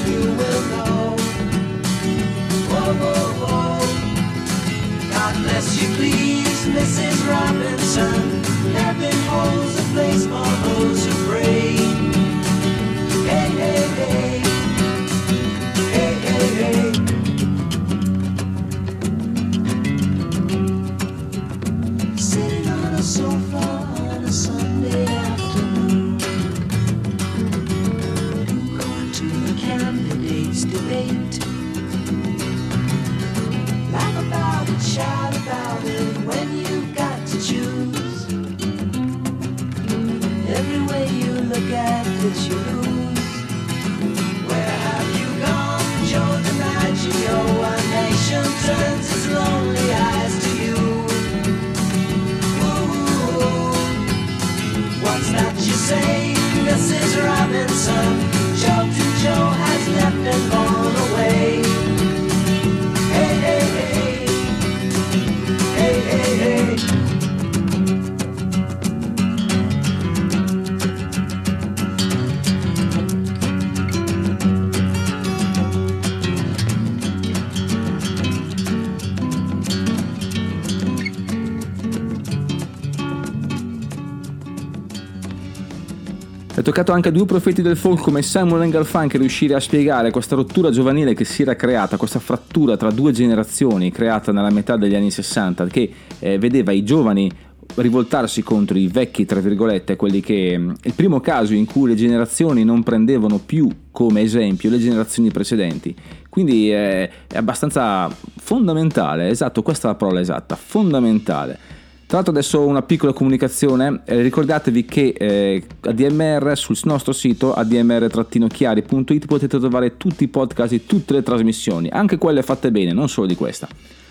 È 86.62 86.64
toccato 86.64 86.92
anche 86.92 87.09
a 87.09 87.11
due 87.11 87.27
profeti 87.27 87.61
del 87.61 87.77
folk 87.77 88.01
come 88.01 88.22
Simon 88.22 88.70
Garfunkel 88.70 89.18
riuscire 89.18 89.55
a 89.55 89.59
spiegare 89.59 90.12
questa 90.12 90.37
rottura 90.37 90.70
giovanile 90.70 91.12
che 91.12 91.25
si 91.25 91.42
era 91.42 91.57
creata, 91.57 91.96
questa 91.96 92.20
frattura 92.20 92.77
tra 92.77 92.92
due 92.92 93.11
generazioni 93.11 93.90
creata 93.90 94.31
nella 94.31 94.48
metà 94.48 94.77
degli 94.77 94.94
anni 94.94 95.11
60 95.11 95.66
che 95.66 95.92
eh, 96.20 96.38
vedeva 96.38 96.70
i 96.70 96.85
giovani 96.85 97.29
rivoltarsi 97.75 98.44
contro 98.44 98.79
i 98.79 98.87
vecchi, 98.87 99.25
tra 99.25 99.40
virgolette, 99.40 99.96
quelli 99.96 100.20
che 100.20 100.57
mh, 100.57 100.75
il 100.85 100.92
primo 100.92 101.18
caso 101.18 101.53
in 101.53 101.66
cui 101.66 101.88
le 101.88 101.96
generazioni 101.96 102.62
non 102.62 102.85
prendevano 102.85 103.40
più 103.44 103.68
come 103.90 104.20
esempio 104.20 104.70
le 104.70 104.79
generazioni 104.79 105.33
precedenti. 105.33 105.92
Quindi 106.29 106.72
eh, 106.72 107.11
è 107.27 107.38
abbastanza 107.38 108.09
fondamentale, 108.37 109.31
esatto, 109.31 109.62
questa 109.62 109.88
è 109.88 109.90
la 109.90 109.96
parola 109.96 110.20
esatta, 110.20 110.55
fondamentale. 110.55 111.81
Tra 112.12 112.20
l'altro 112.20 112.38
adesso 112.38 112.66
una 112.66 112.83
piccola 112.83 113.14
comunicazione, 113.14 114.03
eh, 114.05 114.20
ricordatevi 114.20 114.85
che 114.85 115.14
eh, 115.16 115.64
ADMR 115.81 116.53
sul 116.59 116.77
nostro 116.85 117.14
sito 117.14 117.55
admr-chiari.it 117.55 119.25
potete 119.25 119.59
trovare 119.59 119.96
tutti 119.96 120.25
i 120.25 120.29
podcast 120.29 120.72
di 120.72 120.85
tutte 120.85 121.14
le 121.14 121.22
trasmissioni, 121.22 121.88
anche 121.90 122.18
quelle 122.18 122.42
fatte 122.42 122.70
bene, 122.70 122.92
non 122.92 123.09
solo 123.09 123.27
di 123.27 123.35
questa. 123.35 123.66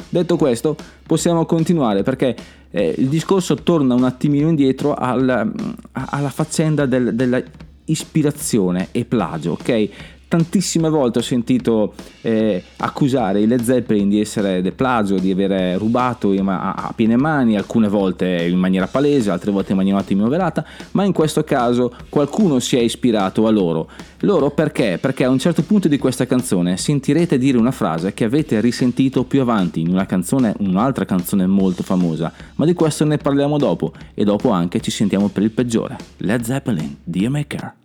Detto 0.09 0.35
questo, 0.35 0.75
possiamo 1.05 1.45
continuare 1.45 2.01
perché 2.01 2.35
eh, 2.71 2.95
il 2.97 3.07
discorso 3.07 3.53
torna 3.57 3.93
un 3.93 4.03
attimino 4.03 4.49
indietro 4.49 4.95
al- 4.95 5.53
alla 5.91 6.29
faccenda 6.31 6.87
del- 6.87 7.13
della 7.13 7.39
ispirazione 7.85 8.87
e 8.93 9.05
plagio, 9.05 9.51
ok? 9.51 9.89
Tantissime 10.31 10.87
volte 10.87 11.19
ho 11.19 11.21
sentito 11.21 11.93
eh, 12.21 12.63
accusare 12.77 13.41
i 13.41 13.47
Led 13.47 13.63
Zeppelin 13.63 14.07
di 14.07 14.21
essere 14.21 14.61
de 14.61 14.71
plagio, 14.71 15.17
di 15.17 15.29
aver 15.29 15.77
rubato 15.77 16.31
a, 16.31 16.71
a 16.73 16.93
piene 16.95 17.17
mani, 17.17 17.57
alcune 17.57 17.89
volte 17.89 18.45
in 18.45 18.57
maniera 18.57 18.87
palese, 18.87 19.29
altre 19.29 19.51
volte 19.51 19.71
in 19.71 19.77
maniera 19.79 19.97
un 19.97 20.03
attimo 20.03 20.29
velata, 20.29 20.65
ma 20.91 21.03
in 21.03 21.11
questo 21.11 21.43
caso 21.43 21.93
qualcuno 22.07 22.59
si 22.59 22.77
è 22.77 22.79
ispirato 22.79 23.45
a 23.45 23.51
loro. 23.51 23.89
Loro 24.19 24.51
perché? 24.51 24.99
Perché 25.01 25.25
a 25.25 25.29
un 25.29 25.37
certo 25.37 25.63
punto 25.63 25.89
di 25.89 25.97
questa 25.97 26.25
canzone 26.25 26.77
sentirete 26.77 27.37
dire 27.37 27.57
una 27.57 27.71
frase 27.71 28.13
che 28.13 28.23
avete 28.23 28.61
risentito 28.61 29.25
più 29.25 29.41
avanti 29.41 29.81
in 29.81 29.89
una 29.89 30.05
canzone, 30.05 30.55
un'altra 30.59 31.03
canzone 31.03 31.45
molto 31.45 31.83
famosa, 31.83 32.31
ma 32.55 32.63
di 32.63 32.73
questo 32.73 33.03
ne 33.03 33.17
parliamo 33.17 33.57
dopo 33.57 33.91
e 34.13 34.23
dopo 34.23 34.51
anche 34.51 34.79
ci 34.79 34.91
sentiamo 34.91 35.27
per 35.27 35.43
il 35.43 35.51
peggiore. 35.51 35.97
Led 36.19 36.43
Zeppelin, 36.43 36.95
Dear 37.03 37.29
Maker. 37.29 37.79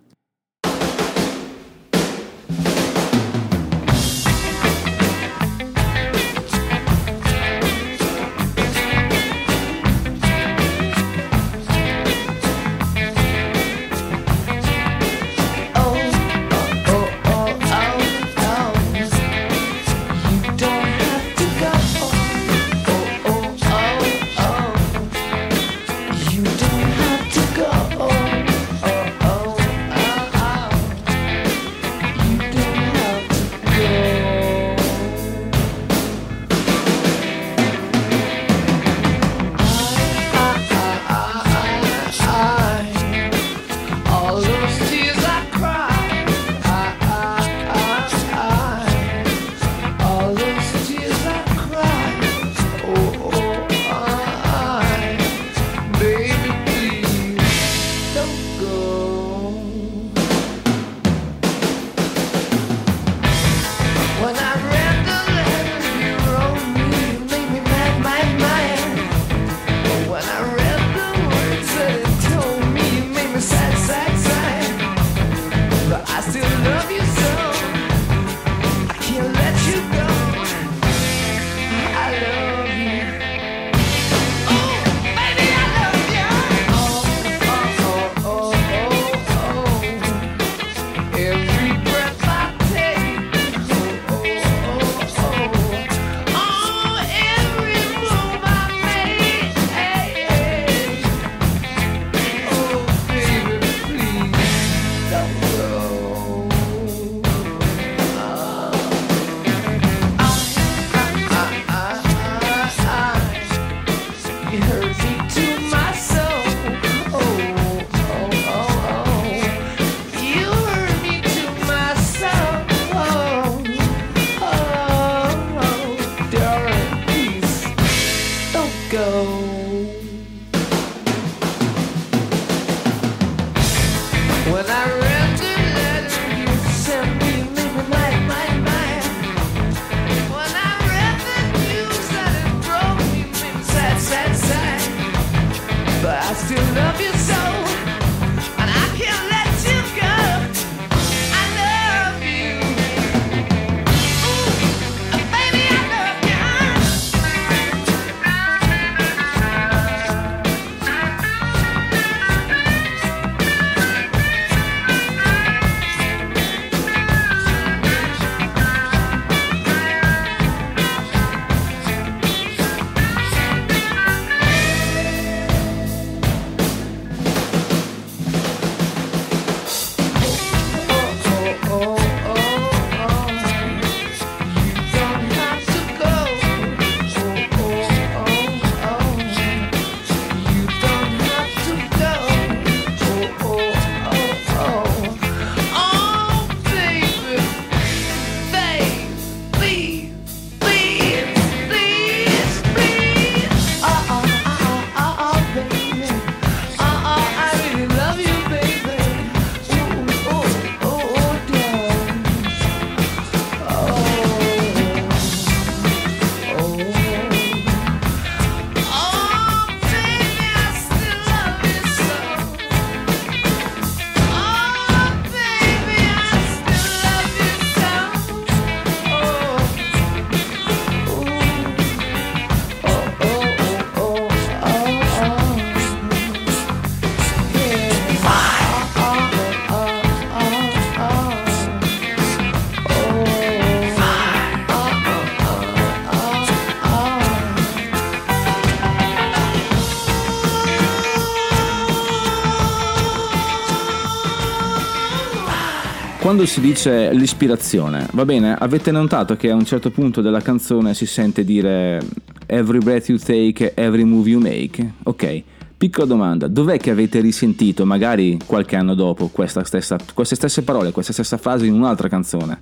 Quando 256.36 256.52
si 256.52 256.60
dice 256.60 257.14
l'ispirazione, 257.14 258.06
va 258.12 258.26
bene, 258.26 258.54
avete 258.54 258.90
notato 258.90 259.36
che 259.36 259.48
a 259.48 259.54
un 259.54 259.64
certo 259.64 259.90
punto 259.90 260.20
della 260.20 260.42
canzone 260.42 260.92
si 260.92 261.06
sente 261.06 261.44
dire 261.44 261.98
every 262.44 262.76
breath 262.76 263.08
you 263.08 263.16
take, 263.16 263.72
every 263.74 264.04
move 264.04 264.28
you 264.28 264.38
make? 264.38 264.96
Ok, 265.04 265.42
piccola 265.78 266.04
domanda, 266.04 266.46
dov'è 266.46 266.76
che 266.76 266.90
avete 266.90 267.20
risentito 267.20 267.86
magari 267.86 268.38
qualche 268.44 268.76
anno 268.76 268.92
dopo 268.92 269.30
stessa, 269.62 269.96
queste 270.12 270.34
stesse 270.34 270.60
parole, 270.60 270.92
questa 270.92 271.14
stessa 271.14 271.38
frase 271.38 271.64
in 271.64 271.72
un'altra 271.72 272.10
canzone? 272.10 272.60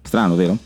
Strano, 0.00 0.34
vero? 0.34 0.56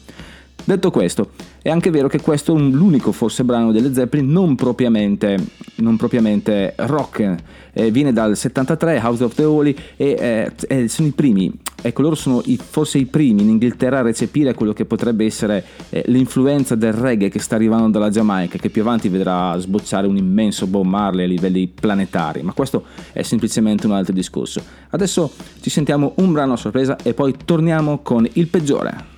Detto 0.67 0.91
questo, 0.91 1.31
è 1.61 1.69
anche 1.69 1.91
vero 1.91 2.09
che 2.09 2.23
questo 2.23 2.53
è 2.53 2.55
un- 2.55 2.71
l'unico 2.71 3.13
forse 3.13 3.45
brano 3.45 3.71
delle 3.71 3.93
Zeppelin 3.93 4.31
non 4.31 4.55
propriamente, 4.55 5.37
non 5.77 5.99
propriamente 5.99 6.73
rock. 6.77 7.35
Eh, 7.75 7.91
viene 7.91 8.15
dal 8.15 8.35
73, 8.35 8.99
House 9.03 9.25
of 9.25 9.35
the 9.35 9.45
Holy, 9.45 9.77
e 9.97 10.17
eh, 10.19 10.53
eh, 10.69 10.89
sono 10.89 11.09
i 11.09 11.11
primi, 11.11 11.53
ecco 11.83 12.01
loro 12.01 12.15
sono 12.15 12.41
i- 12.47 12.57
forse 12.57 12.97
i 12.97 13.05
primi 13.05 13.43
in 13.43 13.51
Inghilterra 13.51 13.99
a 13.99 14.03
recepire 14.03 14.55
quello 14.55 14.73
che 14.73 14.87
potrebbe 14.87 15.27
essere 15.27 15.63
eh, 15.91 16.03
l'influenza 16.07 16.77
del 16.77 16.93
reggae 16.95 17.29
che 17.29 17.41
sta 17.41 17.57
arrivando 17.57 17.89
dalla 17.91 18.09
Giamaica, 18.09 18.57
che 18.57 18.71
più 18.71 18.81
avanti 18.81 19.09
vedrà 19.11 19.55
sbocciare 19.59 20.07
un 20.07 20.17
immenso 20.17 20.67
Bob 20.67 20.87
Marley 20.87 21.25
a 21.27 21.29
livelli 21.29 21.67
planetari, 21.69 22.41
ma 22.43 22.53
questo 22.55 22.85
è 23.13 23.21
semplicemente 23.23 23.87
un 23.87 23.93
altro 23.93 24.15
discorso. 24.15 24.63
Adesso 24.91 25.31
ci 25.61 25.69
sentiamo 25.69 26.13
un 26.17 26.33
brano 26.33 26.55
a 26.55 26.57
sorpresa 26.57 26.97
e 27.03 27.13
poi 27.13 27.35
torniamo 27.45 27.99
con 27.99 28.27
il 28.33 28.47
peggiore. 28.47 29.13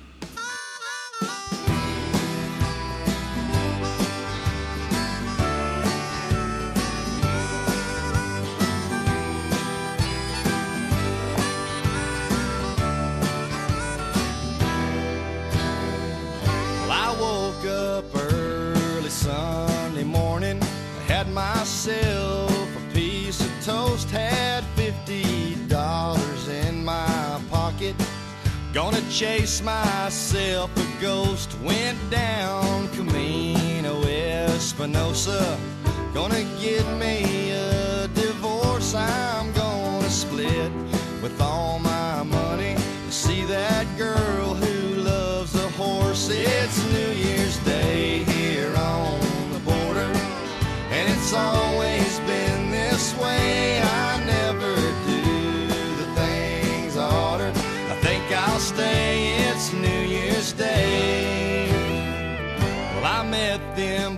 Chase 29.17 29.63
myself 29.63 30.69
a 30.77 31.01
ghost, 31.01 31.57
went 31.63 31.97
down 32.11 32.87
Camino 32.89 34.03
Espinosa. 34.03 35.57
Gonna 36.13 36.43
get 36.61 36.85
me 36.99 37.49
a 37.49 38.07
divorce, 38.09 38.93
I'm 38.93 39.51
gonna 39.53 40.07
split 40.11 40.71
with 41.23 41.41
all 41.41 41.79
my 41.79 42.21
money. 42.21 42.75
To 42.75 43.11
see 43.11 43.43
that 43.45 43.87
girl 43.97 44.53
who 44.53 45.01
loves 45.01 45.55
a 45.55 45.67
horse. 45.69 46.29
It's 46.29 46.77
New 46.93 47.11
Year's 47.13 47.57
Day 47.65 48.19
here 48.19 48.75
on 48.75 49.19
the 49.51 49.59
border, 49.65 50.11
and 50.91 51.11
it's 51.11 51.33
always 51.33 51.96
Well, 62.93 63.05
I 63.05 63.23
met 63.29 63.61
them 63.75 64.16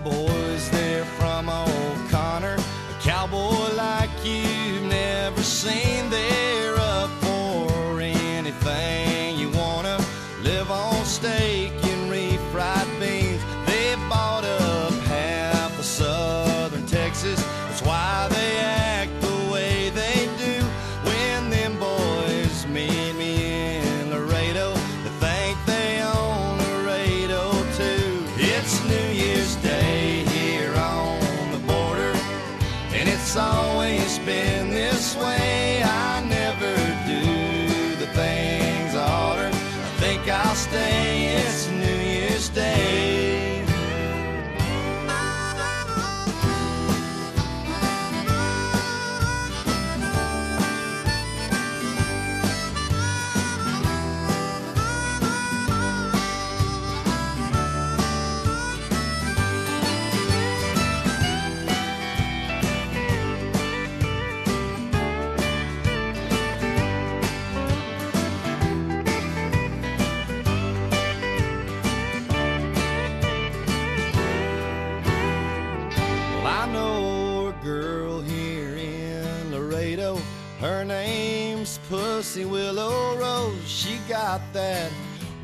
got 84.30 84.52
that 84.52 84.92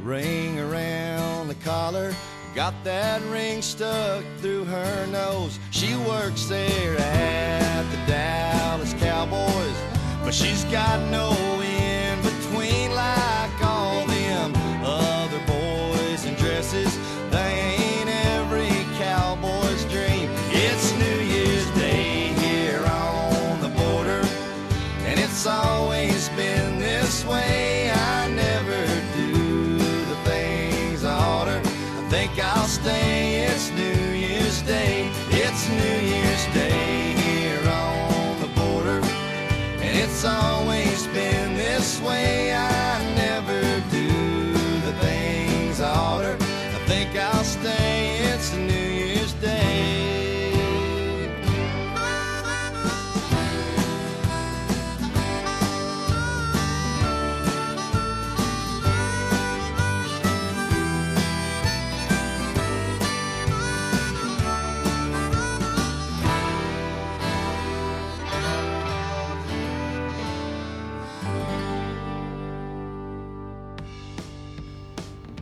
ring 0.05 0.61
around 0.61 1.49
the 1.49 1.57
collar. 1.57 2.15
Got 2.55 2.73
that 2.85 3.21
ring 3.33 3.61
stuck 3.61 4.23
through 4.39 4.65
her 4.67 5.07
nose. 5.09 5.59
She 5.73 5.97
works 5.97 6.45
there 6.45 6.97
at 6.97 7.83
the 7.91 7.97
Dallas 8.07 8.95
Cowboys. 8.95 9.77
But 10.23 10.33
she's 10.33 10.63
got 10.67 11.01
no 11.11 11.33
in 11.63 12.17
between 12.23 12.95
like 12.95 13.61
all 13.65 14.07
them 14.07 14.53
other 14.85 15.43
boys 15.49 16.25
in 16.25 16.35
dresses. 16.35 16.97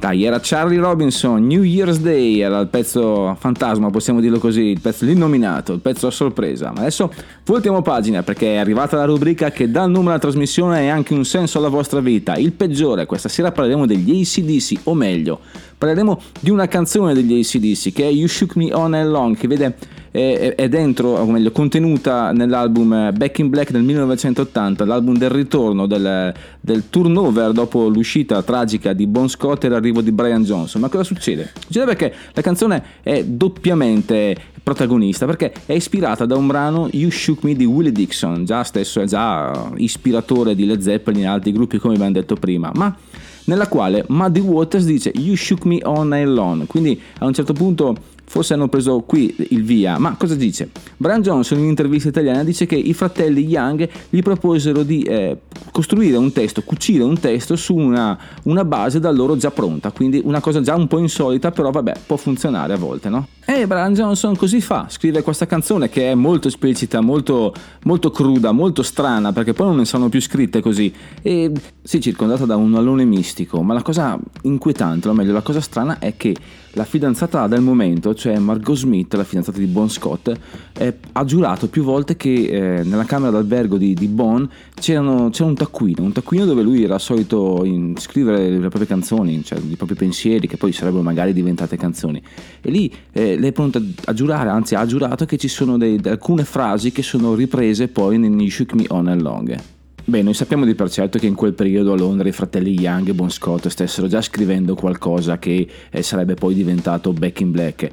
Dai, 0.04 0.22
era 0.22 0.38
Charlie 0.38 0.78
Robinson, 0.78 1.46
New 1.46 1.62
Year's 1.62 1.98
Day, 1.98 2.40
era 2.40 2.58
il 2.58 2.66
pezzo 2.66 3.34
fantasma, 3.40 3.88
possiamo 3.88 4.20
dirlo 4.20 4.38
così, 4.38 4.64
il 4.64 4.80
pezzo 4.82 5.06
l'innominato, 5.06 5.72
il 5.72 5.80
pezzo 5.80 6.08
a 6.08 6.10
sorpresa. 6.10 6.70
Ma 6.74 6.80
adesso 6.80 7.10
voltiamo 7.46 7.80
pagina 7.80 8.22
perché 8.22 8.52
è 8.52 8.56
arrivata 8.58 8.98
la 8.98 9.06
rubrica 9.06 9.50
che 9.50 9.70
dà 9.70 9.84
il 9.84 9.90
nome 9.90 10.10
alla 10.10 10.18
trasmissione 10.18 10.82
e 10.82 10.88
anche 10.88 11.14
un 11.14 11.24
senso 11.24 11.56
alla 11.56 11.68
vostra 11.68 12.00
vita, 12.00 12.36
il 12.36 12.52
peggiore. 12.52 13.06
Questa 13.06 13.30
sera 13.30 13.50
parleremo 13.50 13.86
degli 13.86 14.20
ACDC, 14.20 14.80
o 14.82 14.92
meglio, 14.92 15.40
Parleremo 15.84 16.18
di 16.40 16.48
una 16.48 16.66
canzone 16.66 17.12
degli 17.12 17.38
ACDC 17.38 17.92
che 17.92 18.04
è 18.04 18.10
You 18.10 18.26
Shook 18.26 18.56
Me 18.56 18.72
On 18.72 18.94
and 18.94 19.10
Long, 19.10 19.36
che 19.36 19.46
vede 19.46 19.76
è, 20.10 20.66
dentro, 20.68 21.08
o 21.08 21.26
meglio, 21.26 21.50
contenuta 21.50 22.32
nell'album 22.32 22.92
eh, 22.92 23.12
Back 23.12 23.40
in 23.40 23.50
Black 23.50 23.70
del 23.70 23.82
1980, 23.82 24.84
l'album 24.86 25.18
del 25.18 25.28
ritorno 25.28 25.86
del, 25.86 26.32
del 26.58 26.88
turnover 26.88 27.52
dopo 27.52 27.88
l'uscita 27.88 28.42
tragica 28.42 28.94
di 28.94 29.06
Bon 29.06 29.28
Scott 29.28 29.64
e 29.64 29.68
l'arrivo 29.68 30.00
di 30.00 30.10
Brian 30.10 30.42
Johnson. 30.42 30.80
Ma 30.80 30.88
cosa 30.88 31.04
succede? 31.04 31.52
Succede 31.66 31.84
perché 31.84 32.14
la 32.32 32.42
canzone 32.42 32.82
è 33.02 33.22
doppiamente 33.22 34.36
protagonista 34.62 35.26
perché 35.26 35.52
è 35.66 35.74
ispirata 35.74 36.24
da 36.24 36.36
un 36.36 36.46
brano 36.46 36.88
You 36.92 37.10
Shook 37.10 37.42
Me 37.42 37.54
di 37.54 37.66
Willie 37.66 37.92
Dixon, 37.92 38.46
già 38.46 38.62
stesso 38.62 39.02
è 39.02 39.04
già 39.04 39.70
ispiratore 39.76 40.54
di 40.54 40.64
Led 40.64 40.80
Zeppelin 40.80 41.24
e 41.24 41.26
altri 41.26 41.52
gruppi 41.52 41.76
come 41.76 41.94
abbiamo 41.94 42.12
detto 42.12 42.36
prima, 42.36 42.70
ma 42.74 42.96
nella 43.44 43.68
quale 43.68 44.04
Muddy 44.08 44.40
Waters 44.40 44.84
dice 44.84 45.12
You 45.14 45.34
Shook 45.34 45.64
Me 45.64 45.80
On 45.82 46.12
and 46.12 46.38
On, 46.38 46.66
quindi 46.66 47.00
a 47.18 47.26
un 47.26 47.34
certo 47.34 47.52
punto 47.52 47.96
forse 48.24 48.54
hanno 48.54 48.68
preso 48.68 49.00
qui 49.00 49.34
il 49.50 49.62
via, 49.62 49.98
ma 49.98 50.16
cosa 50.16 50.34
dice? 50.34 50.70
Brian 50.96 51.22
Johnson 51.22 51.58
in 51.58 51.64
un'intervista 51.64 52.08
italiana 52.08 52.44
dice 52.44 52.66
che 52.66 52.76
i 52.76 52.92
fratelli 52.92 53.44
Young 53.44 53.88
gli 54.10 54.22
proposero 54.22 54.82
di 54.82 55.02
eh, 55.02 55.38
costruire 55.70 56.16
un 56.16 56.32
testo, 56.32 56.62
cucire 56.62 57.04
un 57.04 57.18
testo 57.18 57.56
su 57.56 57.74
una, 57.74 58.18
una 58.44 58.64
base 58.64 59.00
da 59.00 59.10
loro 59.10 59.36
già 59.36 59.50
pronta, 59.50 59.90
quindi 59.92 60.20
una 60.24 60.40
cosa 60.40 60.60
già 60.60 60.74
un 60.74 60.86
po' 60.86 60.98
insolita, 60.98 61.50
però 61.50 61.70
vabbè, 61.70 61.92
può 62.06 62.16
funzionare 62.16 62.72
a 62.72 62.76
volte, 62.76 63.08
no? 63.08 63.28
E 63.46 63.66
Brian 63.66 63.92
Johnson 63.92 64.34
così 64.36 64.62
fa, 64.62 64.86
scrive 64.88 65.22
questa 65.22 65.46
canzone 65.46 65.90
che 65.90 66.10
è 66.10 66.14
molto 66.14 66.48
esplicita, 66.48 67.02
molto, 67.02 67.52
molto 67.82 68.10
cruda, 68.10 68.52
molto 68.52 68.82
strana, 68.82 69.32
perché 69.32 69.52
poi 69.52 69.66
non 69.66 69.76
ne 69.76 69.84
sono 69.84 70.08
più 70.08 70.20
scritte 70.20 70.62
così. 70.62 70.92
E 71.20 71.52
sì, 71.82 72.00
circondata 72.00 72.46
da 72.46 72.56
un 72.56 72.74
alone 72.74 73.04
mistico, 73.04 73.62
ma 73.62 73.74
la 73.74 73.82
cosa 73.82 74.18
inquietante, 74.42 75.08
o 75.08 75.12
meglio, 75.12 75.34
la 75.34 75.42
cosa 75.42 75.60
strana 75.60 75.98
è 75.98 76.16
che 76.16 76.34
la 76.74 76.84
fidanzata 76.84 77.46
del 77.46 77.60
momento, 77.60 78.14
cioè 78.14 78.38
Margot 78.38 78.76
Smith, 78.76 79.14
la 79.14 79.24
fidanzata 79.24 79.58
di 79.58 79.66
Bon 79.66 79.88
Scott, 79.88 80.32
eh, 80.78 80.94
ha 81.12 81.24
giurato 81.24 81.68
più 81.68 81.82
volte 81.82 82.16
che 82.16 82.30
eh, 82.30 82.82
nella 82.84 83.04
camera 83.04 83.30
d'albergo 83.30 83.76
di, 83.76 83.94
di 83.94 84.08
Bon 84.08 84.48
c'era 84.74 85.00
un 85.00 85.54
taccuino, 85.54 86.02
un 86.02 86.12
taccuino 86.12 86.44
dove 86.44 86.62
lui 86.62 86.82
era 86.82 86.98
solito 86.98 87.64
scrivere 87.96 88.50
le 88.50 88.58
proprie 88.58 88.86
canzoni, 88.86 89.42
cioè 89.44 89.58
i 89.58 89.76
propri 89.76 89.94
pensieri, 89.94 90.46
che 90.46 90.56
poi 90.56 90.72
sarebbero 90.72 91.02
magari 91.02 91.32
diventate 91.32 91.76
canzoni. 91.76 92.20
E 92.60 92.70
lì 92.70 92.92
eh, 93.12 93.38
lei 93.38 93.50
è 93.50 93.52
pronta 93.52 93.80
a 94.06 94.12
giurare, 94.12 94.48
anzi 94.48 94.74
ha 94.74 94.84
giurato 94.84 95.24
che 95.24 95.36
ci 95.36 95.48
sono 95.48 95.78
dei- 95.78 96.00
alcune 96.04 96.44
frasi 96.44 96.92
che 96.92 97.02
sono 97.02 97.34
riprese 97.34 97.88
poi 97.88 98.16
You 98.16 98.48
Shook 98.48 98.74
Me 98.74 98.84
On 98.88 99.08
and 99.08 99.22
Long. 99.22 99.73
Beh, 100.06 100.20
noi 100.20 100.34
sappiamo 100.34 100.66
di 100.66 100.74
per 100.74 100.90
certo 100.90 101.18
che 101.18 101.26
in 101.26 101.34
quel 101.34 101.54
periodo 101.54 101.92
a 101.92 101.96
Londra 101.96 102.28
i 102.28 102.32
fratelli 102.32 102.78
Young 102.78 103.08
e 103.08 103.14
Bon 103.14 103.30
Scott 103.30 103.68
stessero 103.68 104.06
già 104.06 104.20
scrivendo 104.20 104.74
qualcosa 104.74 105.38
che 105.38 105.66
eh, 105.90 106.02
sarebbe 106.02 106.34
poi 106.34 106.52
diventato 106.52 107.14
Back 107.14 107.40
in 107.40 107.50
Black. 107.50 107.90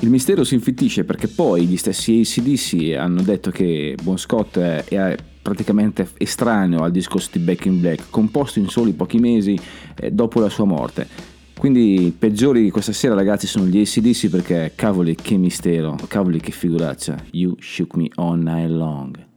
Il 0.00 0.10
mistero 0.10 0.44
si 0.44 0.52
infittisce 0.54 1.04
perché 1.04 1.26
poi 1.26 1.64
gli 1.64 1.78
stessi 1.78 2.20
ACDC 2.20 2.96
hanno 2.98 3.22
detto 3.22 3.50
che 3.50 3.96
Bon 4.02 4.18
Scott 4.18 4.58
è- 4.58 4.84
è 4.84 5.16
praticamente 5.40 6.06
estraneo 6.18 6.80
al 6.82 6.90
discorso 6.90 7.30
di 7.32 7.38
Back 7.38 7.64
in 7.64 7.80
Black, 7.80 8.10
composto 8.10 8.58
in 8.58 8.68
soli 8.68 8.92
pochi 8.92 9.18
mesi 9.18 9.58
eh, 9.96 10.10
dopo 10.10 10.40
la 10.40 10.50
sua 10.50 10.66
morte. 10.66 11.06
Quindi 11.56 12.08
i 12.08 12.10
peggiori 12.10 12.62
di 12.62 12.70
questa 12.70 12.92
sera 12.92 13.14
ragazzi 13.14 13.46
sono 13.46 13.64
gli 13.64 13.80
ACDC 13.80 14.28
perché 14.28 14.72
cavoli 14.74 15.14
che 15.14 15.38
mistero, 15.38 15.96
cavoli 16.08 16.40
che 16.40 16.52
figuraccia. 16.52 17.16
You 17.30 17.56
shook 17.58 17.94
me 17.94 18.10
all 18.16 18.38
night 18.38 18.68
long. 18.68 19.32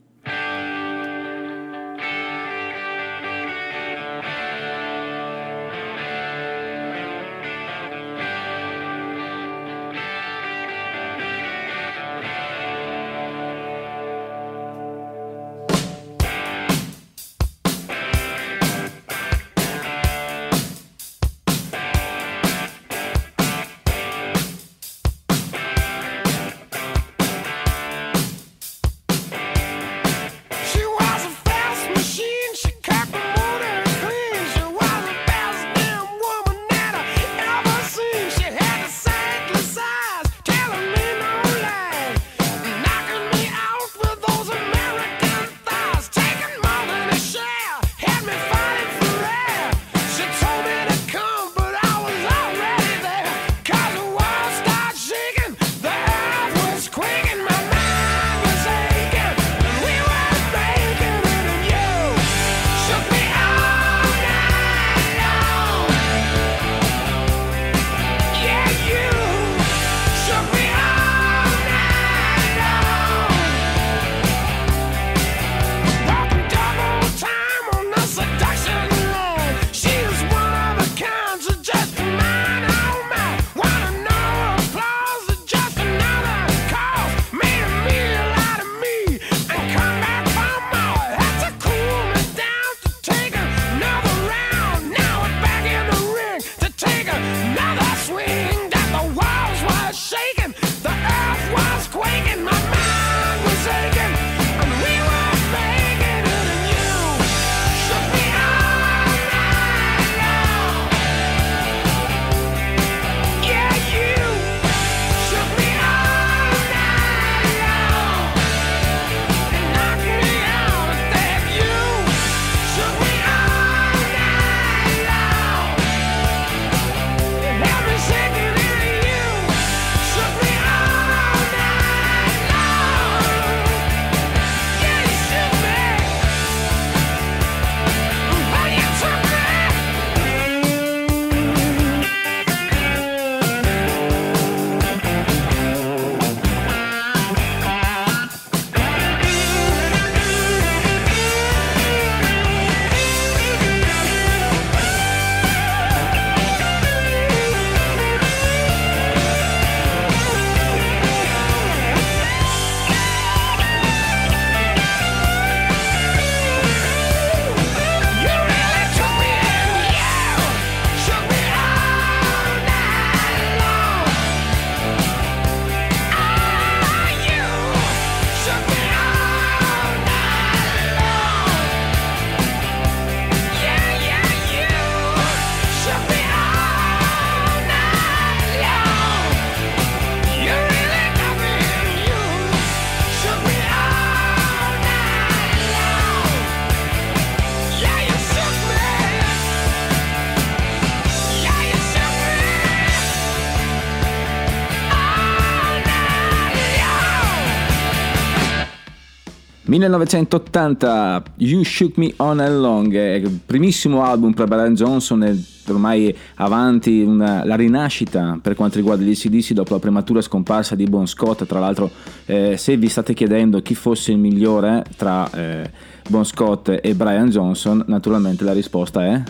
1980 209.78 211.22
You 211.36 211.62
Shook 211.62 211.96
Me 211.96 212.12
On 212.16 212.40
and 212.40 212.60
Long, 212.60 213.30
primissimo 213.46 214.02
album 214.02 214.32
per 214.32 214.46
Brian 214.46 214.74
Johnson 214.74 215.22
e 215.22 215.42
ormai 215.68 216.14
avanti 216.36 217.02
una- 217.02 217.44
la 217.44 217.54
rinascita 217.54 218.38
per 218.42 218.54
quanto 218.54 218.76
riguarda 218.76 219.04
gli 219.04 219.14
CDC 219.14 219.52
dopo 219.52 219.74
la 219.74 219.80
prematura 219.80 220.20
scomparsa 220.20 220.74
di 220.74 220.84
Bon 220.84 221.06
Scott. 221.06 221.46
Tra 221.46 221.60
l'altro, 221.60 221.90
eh, 222.26 222.56
se 222.56 222.76
vi 222.76 222.88
state 222.88 223.14
chiedendo 223.14 223.60
chi 223.62 223.74
fosse 223.74 224.12
il 224.12 224.18
migliore 224.18 224.84
tra 224.96 225.30
eh, 225.30 225.70
Bon 226.08 226.24
Scott 226.24 226.78
e 226.82 226.94
Brian 226.94 227.30
Johnson, 227.30 227.82
naturalmente 227.86 228.44
la 228.44 228.52
risposta 228.52 229.04
è 229.04 229.22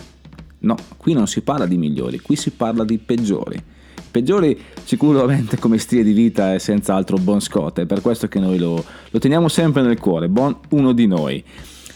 no, 0.59 0.75
qui 0.97 1.13
non 1.13 1.27
si 1.27 1.41
parla 1.41 1.65
di 1.65 1.77
migliori, 1.77 2.19
qui 2.19 2.35
si 2.35 2.51
parla 2.51 2.83
di 2.83 2.97
peggiori. 2.97 3.61
Peggiori 4.11 4.59
sicuramente 4.83 5.57
come 5.59 5.77
stile 5.77 6.03
di 6.03 6.13
vita 6.13 6.53
è 6.53 6.57
senz'altro 6.57 7.17
Bon 7.17 7.39
Scott, 7.39 7.79
è 7.79 7.85
per 7.85 8.01
questo 8.01 8.27
che 8.27 8.39
noi 8.39 8.57
lo, 8.57 8.83
lo 9.09 9.19
teniamo 9.19 9.47
sempre 9.47 9.81
nel 9.81 9.99
cuore, 9.99 10.27
Bon 10.29 10.55
uno 10.69 10.93
di 10.93 11.05
noi. 11.05 11.43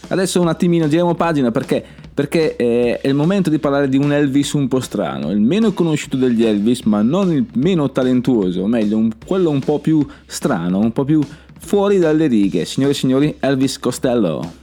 Adesso 0.08 0.40
un 0.40 0.48
attimino 0.48 0.86
giriamo 0.86 1.14
pagina 1.14 1.50
perché, 1.50 1.82
perché 2.12 2.56
eh, 2.56 3.00
è 3.00 3.08
il 3.08 3.14
momento 3.14 3.48
di 3.50 3.58
parlare 3.58 3.88
di 3.88 3.96
un 3.96 4.12
Elvis 4.12 4.52
un 4.52 4.68
po' 4.68 4.80
strano, 4.80 5.30
il 5.30 5.40
meno 5.40 5.72
conosciuto 5.72 6.16
degli 6.16 6.44
Elvis 6.44 6.82
ma 6.82 7.00
non 7.02 7.32
il 7.32 7.46
meno 7.54 7.90
talentuoso, 7.90 8.62
o 8.62 8.66
meglio 8.66 8.98
un- 8.98 9.10
quello 9.24 9.50
un 9.50 9.60
po' 9.60 9.78
più 9.78 10.06
strano, 10.26 10.78
un 10.78 10.92
po' 10.92 11.04
più 11.04 11.22
fuori 11.58 11.98
dalle 11.98 12.26
righe. 12.26 12.64
Signore 12.64 12.92
e 12.92 12.96
signori, 12.96 13.34
Elvis 13.40 13.78
Costello. 13.78 14.62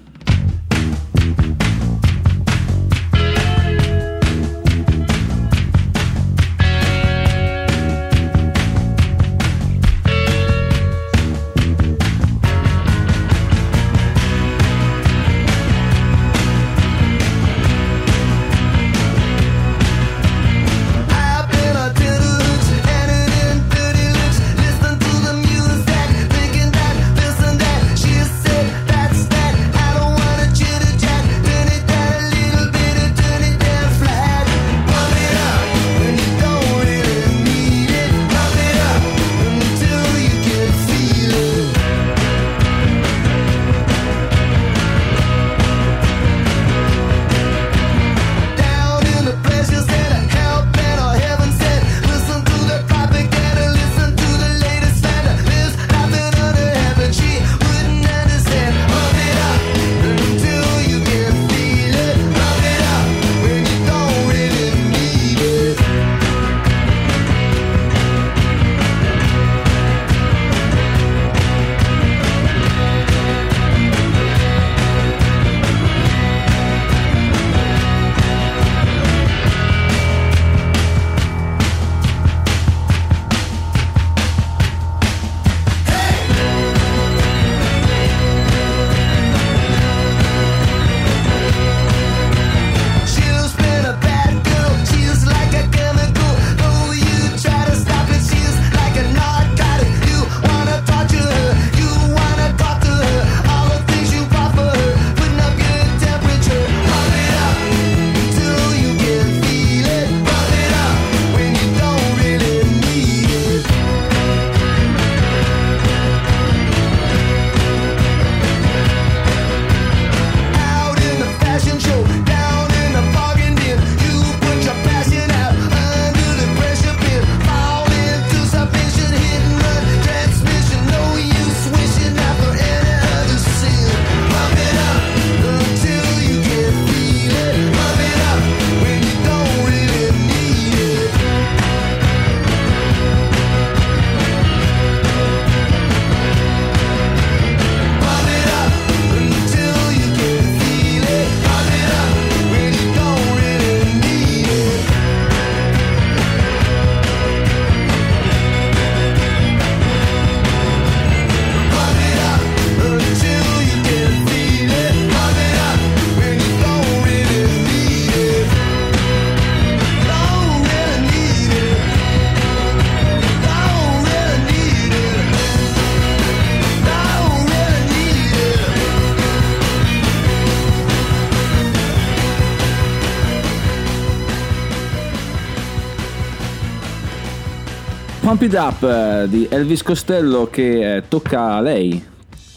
Pump 188.42 188.54
It 188.54 188.60
Up 188.60 188.84
eh, 188.84 189.28
di 189.30 189.46
Elvis 189.48 189.84
Costello 189.84 190.48
che 190.50 190.96
eh, 190.96 191.04
tocca 191.08 191.54
a 191.54 191.62
lei 191.62 192.04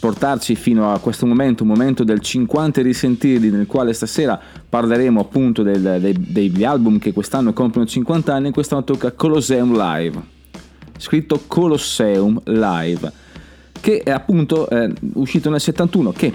portarci 0.00 0.54
fino 0.54 0.90
a 0.90 0.98
questo 0.98 1.26
momento, 1.26 1.62
un 1.62 1.68
momento 1.68 2.04
del 2.04 2.20
50 2.20 2.80
risentirli 2.80 3.50
nel 3.50 3.66
quale 3.66 3.92
stasera 3.92 4.40
parleremo 4.66 5.20
appunto 5.20 5.62
del- 5.62 5.98
dei- 6.00 6.16
degli 6.18 6.64
album 6.64 6.98
che 6.98 7.12
quest'anno 7.12 7.52
compiono 7.52 7.86
50 7.86 8.32
anni, 8.32 8.50
quest'anno 8.50 8.84
tocca 8.84 9.12
Colosseum 9.12 9.76
Live, 9.76 10.22
scritto 10.96 11.42
Colosseum 11.46 12.40
Live, 12.44 13.12
che 13.78 13.98
è 13.98 14.10
appunto 14.10 14.66
eh, 14.70 14.90
uscito 15.14 15.50
nel 15.50 15.60
71, 15.60 16.12
che 16.12 16.34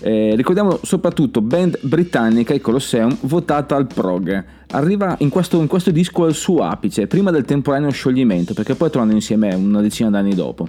eh, 0.00 0.32
ricordiamo 0.34 0.78
soprattutto 0.82 1.40
band 1.40 1.78
britannica, 1.82 2.54
i 2.54 2.60
Colosseum, 2.60 3.16
votata 3.22 3.76
al 3.76 3.86
prog. 3.86 4.44
Arriva 4.70 5.16
in 5.20 5.28
questo, 5.28 5.60
in 5.60 5.66
questo 5.66 5.90
disco 5.90 6.24
al 6.24 6.34
suo 6.34 6.62
apice, 6.62 7.06
prima 7.06 7.30
del 7.30 7.44
temporaneo 7.44 7.90
scioglimento, 7.90 8.54
perché 8.54 8.74
poi 8.74 8.90
tornano 8.90 9.14
insieme 9.14 9.54
una 9.54 9.80
decina 9.80 10.10
d'anni 10.10 10.34
dopo. 10.34 10.66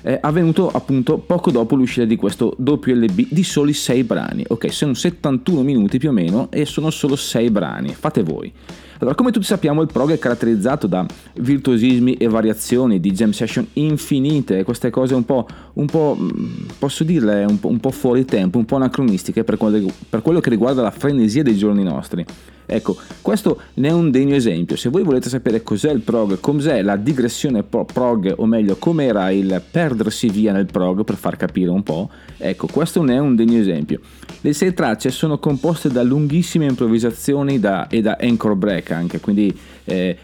È 0.00 0.16
avvenuto 0.20 0.70
appunto 0.70 1.18
poco 1.18 1.50
dopo 1.50 1.74
l'uscita 1.74 2.06
di 2.06 2.14
questo 2.14 2.54
doppio 2.56 2.94
LB 2.94 3.26
di 3.30 3.42
soli 3.42 3.72
6 3.72 4.04
brani. 4.04 4.44
Ok, 4.46 4.72
sono 4.72 4.94
71 4.94 5.62
minuti 5.62 5.98
più 5.98 6.10
o 6.10 6.12
meno 6.12 6.48
e 6.50 6.64
sono 6.64 6.90
solo 6.90 7.16
6 7.16 7.50
brani, 7.50 7.94
fate 7.94 8.22
voi. 8.22 8.52
Allora, 9.00 9.14
come 9.14 9.30
tutti 9.30 9.46
sappiamo, 9.46 9.80
il 9.82 9.88
prog 9.92 10.10
è 10.10 10.18
caratterizzato 10.18 10.88
da 10.88 11.06
virtuosismi 11.34 12.14
e 12.14 12.26
variazioni 12.26 12.98
di 12.98 13.12
jam 13.12 13.30
session 13.30 13.64
infinite, 13.74 14.64
queste 14.64 14.90
cose 14.90 15.14
un 15.14 15.24
po', 15.24 15.46
un 15.74 15.86
po' 15.86 16.16
mh, 16.18 16.66
posso 16.80 17.04
dirle, 17.04 17.44
un 17.44 17.60
po', 17.60 17.68
un 17.68 17.78
po' 17.78 17.92
fuori 17.92 18.24
tempo, 18.24 18.58
un 18.58 18.64
po' 18.64 18.74
anacronistiche 18.74 19.44
per 19.44 19.56
quello, 19.56 19.88
per 20.08 20.20
quello 20.20 20.40
che 20.40 20.50
riguarda 20.50 20.82
la 20.82 20.90
frenesia 20.90 21.44
dei 21.44 21.56
giorni 21.56 21.84
nostri. 21.84 22.24
Ecco, 22.70 22.98
questo 23.22 23.62
ne 23.74 23.88
è 23.88 23.92
un 23.92 24.10
degno 24.10 24.34
esempio. 24.34 24.76
Se 24.76 24.90
voi 24.90 25.02
volete 25.02 25.30
sapere 25.30 25.62
cos'è 25.62 25.90
il 25.90 26.02
prog, 26.02 26.38
cos'è 26.38 26.82
la 26.82 26.96
digressione 26.96 27.62
pro- 27.62 27.86
prog, 27.86 28.34
o 28.36 28.44
meglio, 28.44 28.76
com'era 28.76 29.30
il 29.30 29.62
perdersi 29.70 30.28
via 30.28 30.52
nel 30.52 30.66
prog, 30.66 31.02
per 31.02 31.16
far 31.16 31.36
capire 31.36 31.70
un 31.70 31.82
po', 31.82 32.10
ecco, 32.36 32.66
questo 32.66 33.02
ne 33.02 33.14
è 33.14 33.18
un 33.18 33.34
degno 33.36 33.58
esempio. 33.58 34.00
Le 34.42 34.52
sei 34.52 34.74
tracce 34.74 35.10
sono 35.10 35.38
composte 35.38 35.88
da 35.88 36.02
lunghissime 36.02 36.66
improvvisazioni 36.66 37.58
da- 37.58 37.88
e 37.88 38.02
da 38.02 38.18
anchor 38.20 38.54
break 38.54 38.87
anche, 38.94 39.20
quindi 39.20 39.56
eh, 39.84 40.16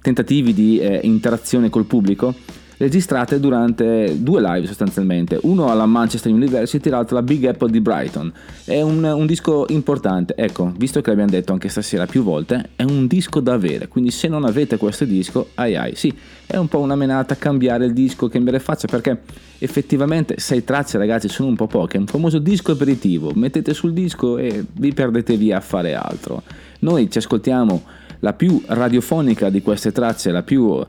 tentativi 0.00 0.52
di 0.54 0.78
eh, 0.78 1.00
interazione 1.02 1.68
col 1.70 1.84
pubblico 1.84 2.34
registrate 2.78 3.40
durante 3.40 4.16
due 4.20 4.40
live 4.40 4.66
sostanzialmente, 4.66 5.38
uno 5.42 5.70
alla 5.70 5.86
Manchester 5.86 6.32
University 6.32 6.88
e 6.88 6.90
l'altro 6.90 7.16
alla 7.16 7.26
Big 7.26 7.44
Apple 7.44 7.70
di 7.70 7.80
Brighton. 7.80 8.32
È 8.64 8.80
un, 8.80 9.02
un 9.02 9.26
disco 9.26 9.66
importante, 9.68 10.34
ecco, 10.36 10.72
visto 10.76 11.00
che 11.00 11.10
l'abbiamo 11.10 11.30
detto 11.30 11.52
anche 11.52 11.68
stasera 11.68 12.06
più 12.06 12.22
volte, 12.22 12.70
è 12.76 12.82
un 12.82 13.06
disco 13.06 13.40
da 13.40 13.54
avere, 13.54 13.88
quindi 13.88 14.10
se 14.10 14.28
non 14.28 14.44
avete 14.44 14.76
questo 14.76 15.04
disco, 15.04 15.50
ai 15.54 15.76
ai, 15.76 15.94
sì, 15.94 16.12
è 16.46 16.56
un 16.56 16.68
po' 16.68 16.78
una 16.78 16.96
menata 16.96 17.36
cambiare 17.36 17.86
il 17.86 17.92
disco 17.92 18.28
le 18.32 18.60
faccia 18.60 18.86
perché 18.86 19.22
effettivamente 19.58 20.38
sei 20.38 20.62
tracce 20.62 20.98
ragazzi 20.98 21.28
sono 21.28 21.48
un 21.48 21.56
po' 21.56 21.66
poche, 21.66 21.96
è 21.96 22.00
un 22.00 22.06
famoso 22.06 22.38
disco 22.38 22.72
aperitivo, 22.72 23.32
mettete 23.34 23.72
sul 23.74 23.92
disco 23.92 24.38
e 24.38 24.64
vi 24.72 24.92
perdete 24.92 25.36
via 25.36 25.56
a 25.56 25.60
fare 25.60 25.94
altro. 25.94 26.42
Noi 26.80 27.10
ci 27.10 27.18
ascoltiamo 27.18 27.82
la 28.20 28.32
più 28.32 28.60
radiofonica 28.66 29.50
di 29.50 29.62
queste 29.62 29.92
tracce, 29.92 30.30
la 30.30 30.42
più 30.42 30.84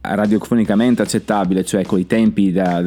radiofonicamente 0.00 1.02
accettabile, 1.02 1.64
cioè 1.64 1.84
con 1.84 1.98
i 1.98 2.06
tempi 2.06 2.52
da- 2.52 2.82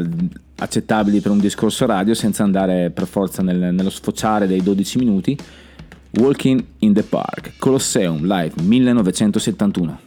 accettabili 0.57 1.19
per 1.19 1.31
un 1.31 1.39
discorso 1.39 1.85
radio 1.85 2.13
senza 2.13 2.43
andare 2.43 2.89
per 2.89 3.07
forza 3.07 3.41
nel- 3.41 3.73
nello 3.73 3.89
sfociare 3.89 4.47
dei 4.47 4.61
12 4.61 4.97
minuti. 4.97 5.37
Walking 6.17 6.63
in 6.79 6.93
the 6.93 7.03
Park, 7.03 7.53
Colosseum 7.57 8.25
Live 8.25 8.61
1971. 8.61 10.04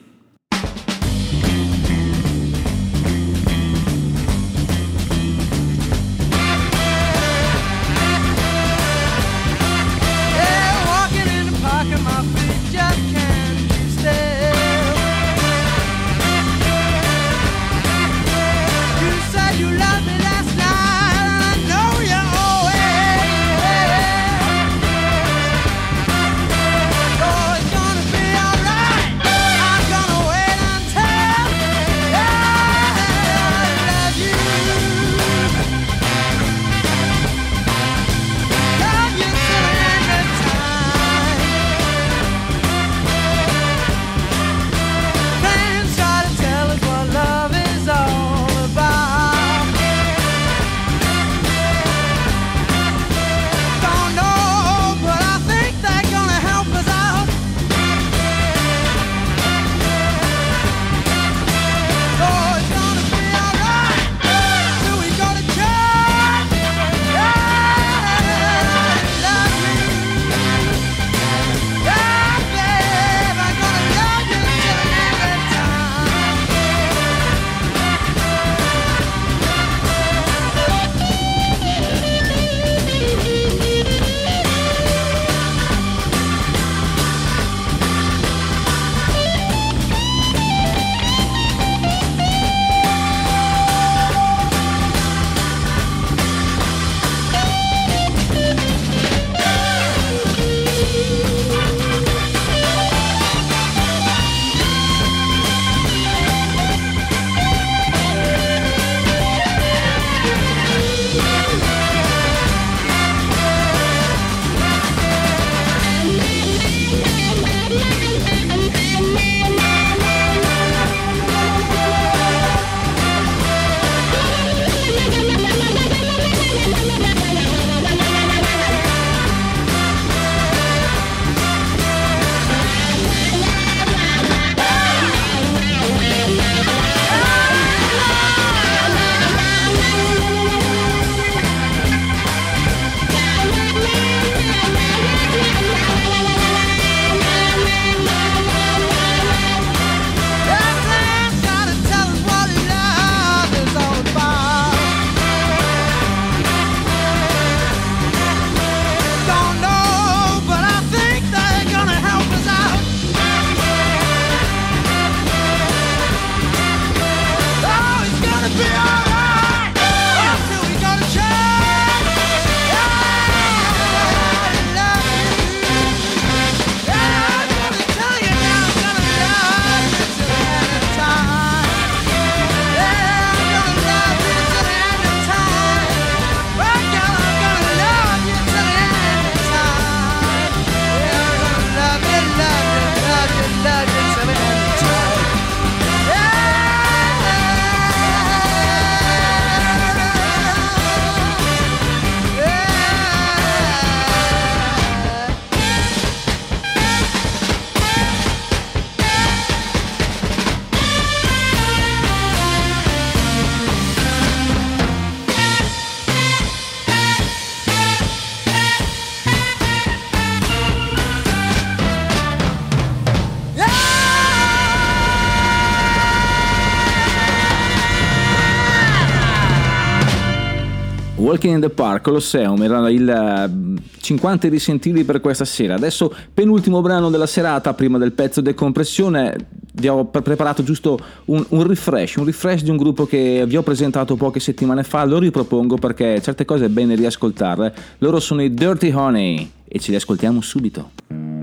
The 231.68 231.74
Park, 231.74 232.02
Colosseum, 232.02 232.62
era 232.62 232.88
il 232.90 233.08
eh, 233.08 234.00
50 234.00 234.48
di 234.48 234.58
sentiti 234.58 235.04
per 235.04 235.20
questa 235.20 235.44
sera. 235.44 235.74
Adesso, 235.74 236.12
penultimo 236.32 236.80
brano 236.80 237.10
della 237.10 237.26
serata, 237.26 237.74
prima 237.74 237.98
del 237.98 238.12
pezzo 238.12 238.40
decompressione, 238.40 239.36
vi 239.74 239.88
ho 239.88 240.06
pre- 240.06 240.22
preparato 240.22 240.62
giusto 240.62 240.98
un, 241.26 241.44
un 241.50 241.66
refresh, 241.66 242.16
un 242.16 242.24
refresh 242.24 242.62
di 242.62 242.70
un 242.70 242.76
gruppo 242.76 243.06
che 243.06 243.44
vi 243.46 243.56
ho 243.56 243.62
presentato 243.62 244.16
poche 244.16 244.40
settimane 244.40 244.82
fa, 244.82 245.04
lo 245.04 245.18
ripropongo 245.18 245.76
perché 245.76 246.20
certe 246.20 246.44
cose 246.44 246.66
è 246.66 246.68
bene 246.68 246.94
riascoltarle. 246.94 247.74
Loro 247.98 248.18
sono 248.20 248.42
i 248.42 248.52
Dirty 248.52 248.92
Honey 248.92 249.50
e 249.66 249.78
ce 249.78 249.90
li 249.90 249.96
ascoltiamo 249.96 250.40
subito. 250.40 251.37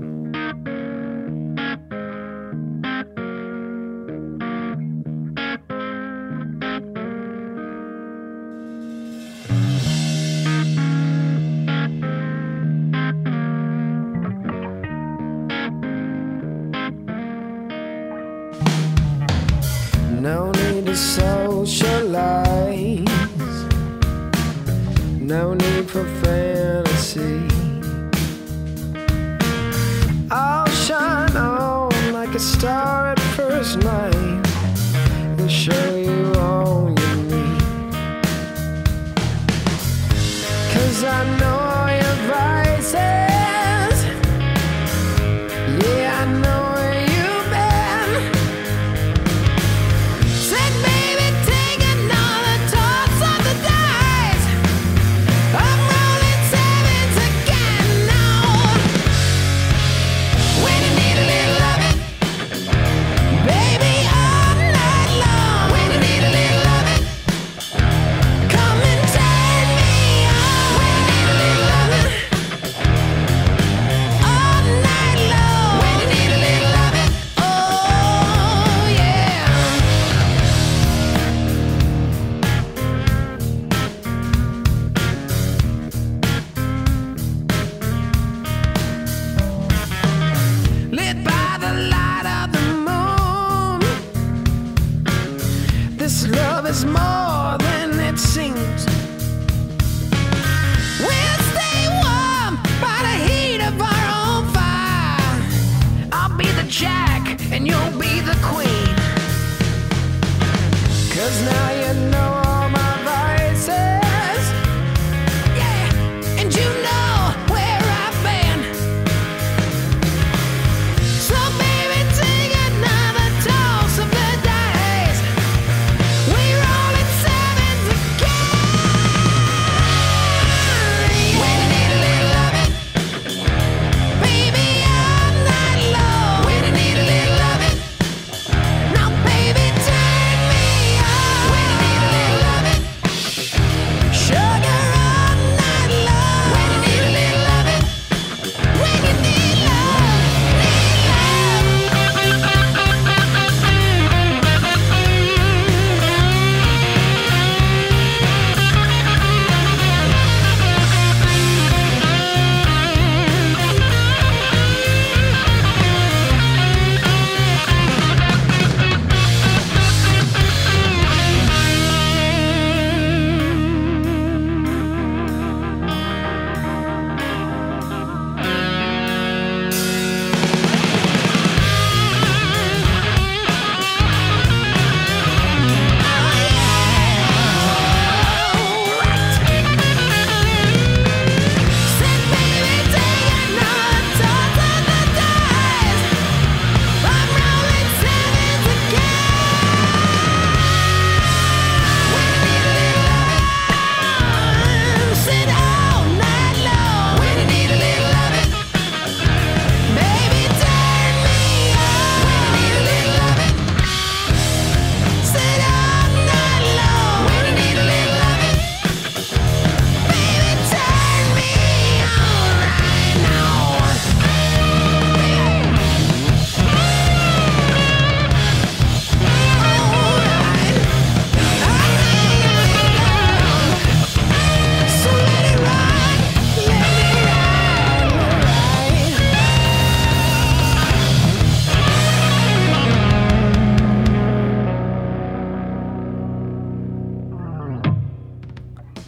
Cause 111.26 111.42
now 111.42 111.70
you 111.72 112.10
know 112.12 112.35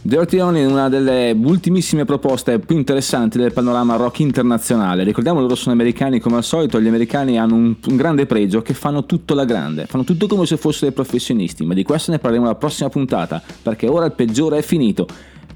Dirty 0.08 0.38
Honey 0.38 0.62
è 0.62 0.66
una 0.66 0.88
delle 0.88 1.36
ultimissime 1.38 2.06
proposte 2.06 2.58
più 2.60 2.78
interessanti 2.78 3.36
del 3.36 3.52
panorama 3.52 3.96
rock 3.96 4.20
internazionale. 4.20 5.04
Ricordiamo 5.04 5.38
loro 5.38 5.54
sono 5.54 5.74
americani 5.74 6.18
come 6.18 6.36
al 6.36 6.44
solito, 6.44 6.80
gli 6.80 6.88
americani 6.88 7.38
hanno 7.38 7.54
un, 7.56 7.76
un 7.86 7.96
grande 7.96 8.24
pregio 8.24 8.62
che 8.62 8.72
fanno 8.72 9.04
tutto 9.04 9.34
la 9.34 9.44
grande, 9.44 9.84
fanno 9.84 10.04
tutto 10.04 10.26
come 10.26 10.46
se 10.46 10.56
fossero 10.56 10.86
dei 10.86 10.94
professionisti, 10.94 11.62
ma 11.66 11.74
di 11.74 11.82
questo 11.82 12.10
ne 12.10 12.18
parleremo 12.20 12.46
alla 12.46 12.56
prossima 12.56 12.88
puntata, 12.88 13.42
perché 13.60 13.86
ora 13.86 14.06
il 14.06 14.12
peggiore 14.12 14.56
è 14.56 14.62
finito. 14.62 15.06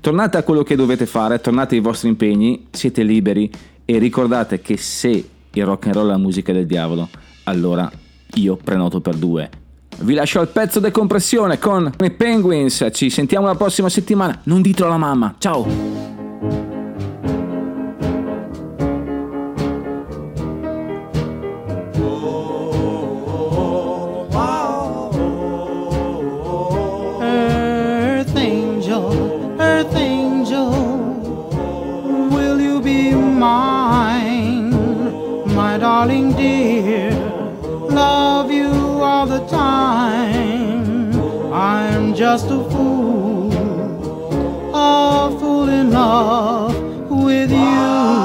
Tornate 0.01 0.37
a 0.37 0.43
quello 0.43 0.63
che 0.65 0.77
dovete 0.77 1.07
fare, 1.07 1.41
tornate 1.41 1.77
ai 1.77 1.81
vostri 1.81 2.11
impegni, 2.11 2.67
siete 2.73 3.03
liberi 3.05 3.51
e 3.87 3.97
ricordate 3.97 4.61
che 4.61 4.77
se 4.77 5.29
il 5.51 5.65
rock 5.65 5.87
and 5.87 5.95
roll 5.95 6.09
è 6.09 6.11
la 6.11 6.19
musica 6.19 6.53
del 6.53 6.67
diavolo, 6.67 7.09
allora 7.45 7.91
io 8.35 8.59
prenoto 8.63 9.01
per 9.01 9.15
due. 9.15 9.62
Vi 9.99 10.15
lascio 10.15 10.41
al 10.41 10.49
pezzo 10.49 10.81
decompressione 10.81 11.59
con 11.59 11.93
i 12.01 12.11
Penguins. 12.11 12.89
Ci 12.93 13.11
sentiamo 13.11 13.47
la 13.47 13.55
prossima 13.55 13.89
settimana. 13.89 14.41
Non 14.45 14.63
ditelo 14.63 14.89
alla 14.89 14.99
mamma. 14.99 15.35
Ciao. 15.39 16.72
Just 42.33 42.47
a 42.47 42.65
fool, 42.71 43.53
a 44.75 45.37
fool 45.39 45.69
in 45.69 45.91
love 45.91 46.75
with 47.11 47.51
you. 47.51 48.22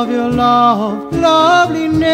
Of 0.00 0.10
your 0.10 0.28
love, 0.28 1.10
loveliness. 1.14 2.06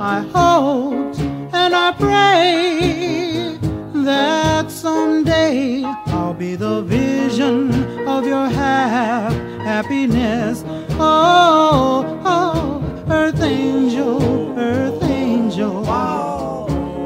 I 0.00 0.20
hoped 0.36 1.20
and 1.62 1.72
I 1.86 1.92
prayed 1.92 3.60
that 4.04 4.70
someday 4.72 5.84
I'll 5.84 6.34
be 6.34 6.56
the 6.56 6.82
vision 6.82 7.70
of 8.08 8.26
your 8.26 8.46
hap- 8.48 9.32
happiness. 9.70 10.64
Oh, 10.98 12.20
oh, 12.24 12.82
earth 13.08 13.40
angel, 13.40 14.58
earth 14.58 15.02
angel. 15.04 15.84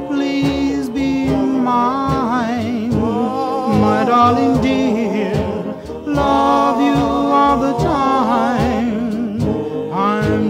Please 0.09 0.89
be 0.89 1.29
mine, 1.29 2.91
my 3.87 4.05
darling 4.07 4.63
dear. 4.63 5.35
Love 6.07 6.81
you 6.81 6.95
all 7.39 7.59
the 7.61 7.78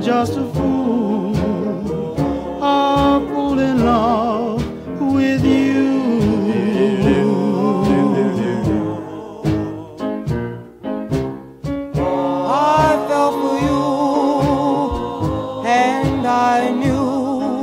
just 0.08 0.36
a 0.38 0.44
fool, 0.54 1.36
a 2.62 3.20
fool 3.28 3.58
in 3.58 3.84
love 3.84 4.62
with 5.12 5.44
you. 5.44 5.84
I 12.46 13.06
fell 13.06 13.32
for 13.40 13.56
you, 13.68 13.84
and 15.66 16.26
I 16.26 16.70
knew 16.80 17.62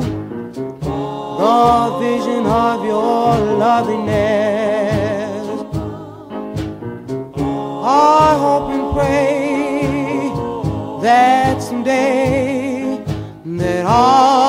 the 1.42 1.58
vision 2.00 2.44
of 2.46 2.86
your 2.86 3.28
loveliness. 3.64 5.46
I 7.84 8.38
hope 8.44 8.68
and 8.76 8.86
pray 8.94 10.30
that 11.02 11.35
say 11.96 13.04
that 13.46 13.86
all 13.86 14.45